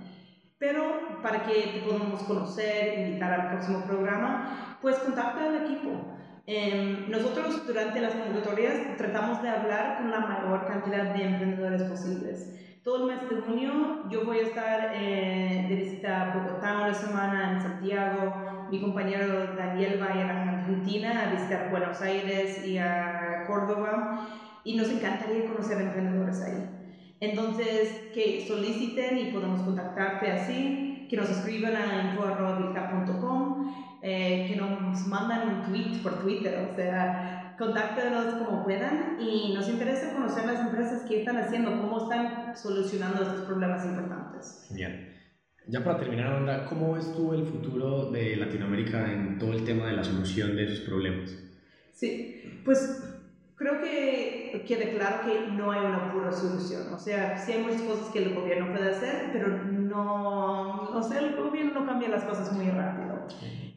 Pero 0.59 1.21
para 1.21 1.43
que 1.45 1.53
te 1.53 1.81
podamos 1.85 2.23
conocer, 2.23 2.99
invitar 2.99 3.39
al 3.39 3.49
próximo 3.49 3.85
programa, 3.85 4.77
pues 4.81 4.97
contacta 4.97 5.45
al 5.45 5.65
equipo. 5.65 6.17
Em, 6.47 7.11
nosotros 7.11 7.67
durante 7.67 8.01
las 8.01 8.13
convocatorias 8.13 8.97
tratamos 8.97 9.41
de 9.43 9.49
hablar 9.49 9.97
con 9.97 10.09
la 10.09 10.21
mayor 10.21 10.65
cantidad 10.65 11.13
de 11.13 11.23
emprendedores 11.23 11.83
posibles 11.83 12.66
todo 12.87 13.01
el 13.01 13.17
mes 13.17 13.29
de 13.29 13.41
junio 13.41 14.05
yo 14.09 14.23
voy 14.23 14.37
a 14.37 14.43
estar 14.43 14.93
eh, 14.95 15.65
de 15.67 15.75
visita 15.75 16.21
a 16.21 16.37
Bogotá 16.37 16.83
una 16.83 16.93
semana, 16.93 17.51
en 17.51 17.61
Santiago, 17.61 18.33
mi 18.71 18.79
compañero 18.79 19.55
Daniel 19.57 20.01
va 20.01 20.05
a 20.05 20.15
ir 20.15 20.23
a 20.23 20.59
Argentina 20.59 21.23
a 21.23 21.33
visitar 21.33 21.69
Buenos 21.69 21.99
Aires 22.01 22.65
y 22.65 22.77
a 22.77 23.43
Córdoba 23.45 24.25
y 24.63 24.77
nos 24.77 24.89
encantaría 24.89 25.47
conocer 25.47 25.81
emprendedores 25.81 26.41
ahí. 26.41 26.65
Entonces, 27.19 28.03
que 28.13 28.45
soliciten 28.47 29.17
y 29.17 29.31
podemos 29.33 29.63
contactarte 29.63 30.31
así, 30.31 31.07
que 31.09 31.17
nos 31.17 31.29
escriban 31.29 31.75
a 31.75 32.03
info.vilcap.com, 32.13 33.69
eh, 34.01 34.45
que 34.47 34.55
nos 34.55 35.05
mandan 35.07 35.49
un 35.49 35.63
tweet 35.63 36.01
por 36.01 36.19
Twitter, 36.21 36.69
o 36.71 36.73
sea, 36.73 37.36
contáctenos 37.57 38.35
como 38.35 38.63
puedan 38.63 39.17
y 39.19 39.53
nos 39.53 39.67
interesa 39.67 40.13
conocer 40.13 40.45
las 40.45 40.61
empresas 40.61 41.03
que 41.03 41.19
están 41.19 41.37
haciendo, 41.37 41.71
cómo 41.81 42.03
están 42.03 42.55
solucionando 42.55 43.23
estos 43.23 43.41
problemas 43.41 43.85
importantes. 43.85 44.65
Genial. 44.69 45.13
Ya 45.67 45.83
para 45.83 45.99
terminar, 45.99 46.27
Amanda, 46.27 46.65
¿cómo 46.65 46.93
ves 46.93 47.13
tú 47.13 47.33
el 47.33 47.45
futuro 47.45 48.09
de 48.11 48.37
Latinoamérica 48.37 49.11
en 49.11 49.37
todo 49.37 49.51
el 49.51 49.65
tema 49.65 49.87
de 49.87 49.93
la 49.93 50.03
solución 50.03 50.55
de 50.55 50.63
esos 50.63 50.79
problemas? 50.81 51.35
Sí, 51.91 52.61
pues 52.63 53.03
creo 53.55 53.81
que 53.81 54.63
quede 54.65 54.95
claro 54.95 55.25
que 55.25 55.51
no 55.51 55.71
hay 55.71 55.85
una 55.85 56.13
pura 56.13 56.31
solución. 56.31 56.93
O 56.93 56.97
sea, 56.97 57.37
sí 57.37 57.51
hay 57.51 57.63
muchas 57.63 57.81
cosas 57.81 58.09
que 58.09 58.23
el 58.23 58.35
gobierno 58.35 58.71
puede 58.71 58.91
hacer, 58.91 59.29
pero 59.33 59.63
no, 59.63 60.83
o 60.83 61.03
sea, 61.03 61.19
el 61.19 61.35
gobierno 61.35 61.81
no 61.81 61.85
cambia 61.85 62.09
las 62.09 62.23
cosas 62.23 62.53
muy 62.53 62.69
rápido. 62.69 63.06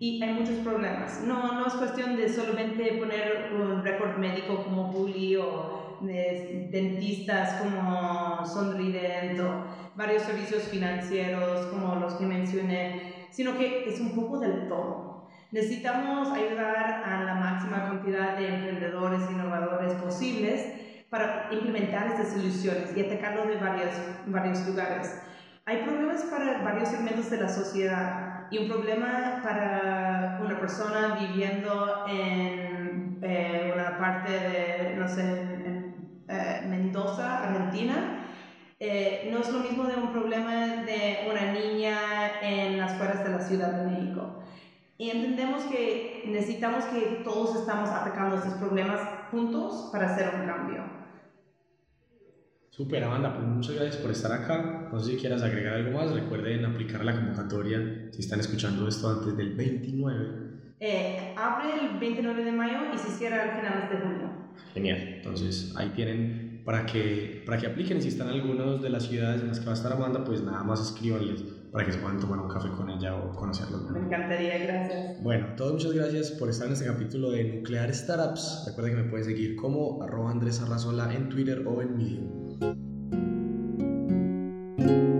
Y 0.02 0.22
hay 0.22 0.32
muchos 0.32 0.56
problemas. 0.60 1.20
No, 1.26 1.60
no 1.60 1.66
es 1.66 1.74
cuestión 1.74 2.16
de 2.16 2.26
solamente 2.26 2.94
poner 2.98 3.52
un 3.52 3.84
récord 3.84 4.16
médico 4.16 4.64
como 4.64 4.84
bully 4.84 5.36
o 5.36 5.98
de 6.00 6.68
dentistas 6.72 7.60
como 7.60 8.42
Sonrident 8.46 9.38
o 9.40 9.66
varios 9.96 10.22
servicios 10.22 10.62
financieros 10.62 11.66
como 11.66 11.96
los 11.96 12.14
que 12.14 12.24
mencioné, 12.24 13.26
sino 13.30 13.58
que 13.58 13.86
es 13.86 14.00
un 14.00 14.14
poco 14.14 14.38
del 14.38 14.68
todo. 14.68 15.28
Necesitamos 15.52 16.32
ayudar 16.32 17.04
a 17.04 17.22
la 17.22 17.34
máxima 17.34 17.84
cantidad 17.90 18.38
de 18.38 18.54
emprendedores 18.54 19.20
e 19.28 19.32
innovadores 19.32 19.92
posibles 19.96 20.64
para 21.10 21.50
implementar 21.52 22.06
estas 22.06 22.32
soluciones 22.32 22.96
y 22.96 23.02
atacarlo 23.02 23.44
de 23.44 23.56
varios, 23.56 23.92
varios 24.28 24.66
lugares. 24.66 25.20
Hay 25.66 25.82
problemas 25.82 26.22
para 26.22 26.62
varios 26.62 26.88
segmentos 26.88 27.28
de 27.28 27.36
la 27.36 27.50
sociedad 27.50 28.29
y 28.50 28.58
un 28.58 28.68
problema 28.68 29.40
para 29.42 30.40
una 30.44 30.58
persona 30.58 31.16
viviendo 31.20 32.04
en 32.08 33.18
eh, 33.22 33.70
una 33.72 33.98
parte 33.98 34.32
de, 34.32 34.96
no 34.96 35.08
sé, 35.08 35.22
eh, 36.28 36.62
Mendoza, 36.66 37.44
Argentina. 37.44 38.26
Eh, 38.80 39.28
no 39.30 39.40
es 39.40 39.52
lo 39.52 39.60
mismo 39.60 39.84
de 39.84 39.96
un 39.96 40.10
problema 40.10 40.84
de 40.84 41.28
una 41.30 41.52
niña 41.52 42.40
en 42.42 42.78
las 42.78 42.94
fuerzas 42.94 43.24
de 43.24 43.30
la 43.30 43.40
Ciudad 43.40 43.72
de 43.72 43.90
México. 43.90 44.42
Y 44.96 45.10
entendemos 45.10 45.64
que 45.64 46.24
necesitamos 46.26 46.84
que 46.86 47.22
todos 47.22 47.56
estamos 47.56 47.90
atacando 47.90 48.36
estos 48.36 48.54
problemas 48.54 49.00
juntos 49.30 49.90
para 49.92 50.12
hacer 50.12 50.30
un 50.34 50.46
cambio. 50.46 50.99
Super, 52.80 53.04
Amanda, 53.04 53.34
pues 53.34 53.46
muchas 53.46 53.74
gracias 53.74 53.96
por 53.96 54.10
estar 54.10 54.32
acá. 54.32 54.88
No 54.90 54.98
sé 54.98 55.10
si 55.10 55.16
quieras 55.18 55.42
agregar 55.42 55.74
algo 55.74 55.98
más. 55.98 56.14
Recuerden 56.14 56.64
aplicar 56.64 57.04
la 57.04 57.14
convocatoria 57.14 58.08
si 58.10 58.22
están 58.22 58.40
escuchando 58.40 58.88
esto 58.88 59.10
antes 59.10 59.36
del 59.36 59.54
29. 59.54 60.28
Eh, 60.80 61.34
abre 61.36 61.74
el 61.78 61.98
29 61.98 62.42
de 62.42 62.52
mayo 62.52 62.78
y 62.94 62.96
se 62.96 63.10
cierra 63.10 63.42
al 63.42 63.60
final 63.60 63.86
de 63.90 63.98
junio. 63.98 64.30
Genial. 64.72 64.96
Entonces 64.96 65.74
ahí 65.76 65.90
tienen 65.90 66.62
para 66.64 66.86
que, 66.86 67.42
para 67.44 67.58
que 67.58 67.66
apliquen. 67.66 68.00
Si 68.00 68.08
están 68.08 68.28
algunos 68.28 68.80
de 68.80 68.88
las 68.88 69.02
ciudades 69.02 69.42
en 69.42 69.48
las 69.48 69.60
que 69.60 69.66
va 69.66 69.72
a 69.72 69.74
estar 69.74 69.92
Amanda, 69.92 70.24
pues 70.24 70.40
nada 70.40 70.64
más 70.64 70.80
escríbanles 70.80 71.42
para 71.70 71.84
que 71.84 71.92
se 71.92 71.98
puedan 71.98 72.18
tomar 72.18 72.38
un 72.38 72.48
café 72.48 72.70
con 72.70 72.88
ella 72.88 73.14
o 73.14 73.32
conocerlo. 73.32 73.76
Me 73.90 74.06
encantaría, 74.06 74.56
gracias. 74.56 75.22
Bueno, 75.22 75.48
todos 75.54 75.74
muchas 75.74 75.92
gracias 75.92 76.30
por 76.30 76.48
estar 76.48 76.66
en 76.66 76.72
este 76.72 76.86
capítulo 76.86 77.30
de 77.30 77.44
Nuclear 77.44 77.94
Startups. 77.94 78.64
Recuerden 78.68 78.96
que 78.96 79.02
me 79.02 79.10
pueden 79.10 79.26
seguir 79.26 79.56
como 79.56 80.02
arroba 80.02 80.30
Andrés 80.30 80.62
Arrazola 80.62 81.14
en 81.14 81.28
Twitter 81.28 81.62
o 81.66 81.82
en 81.82 81.94
Medium. 81.98 82.49
thank 82.60 82.76
you 84.78 85.19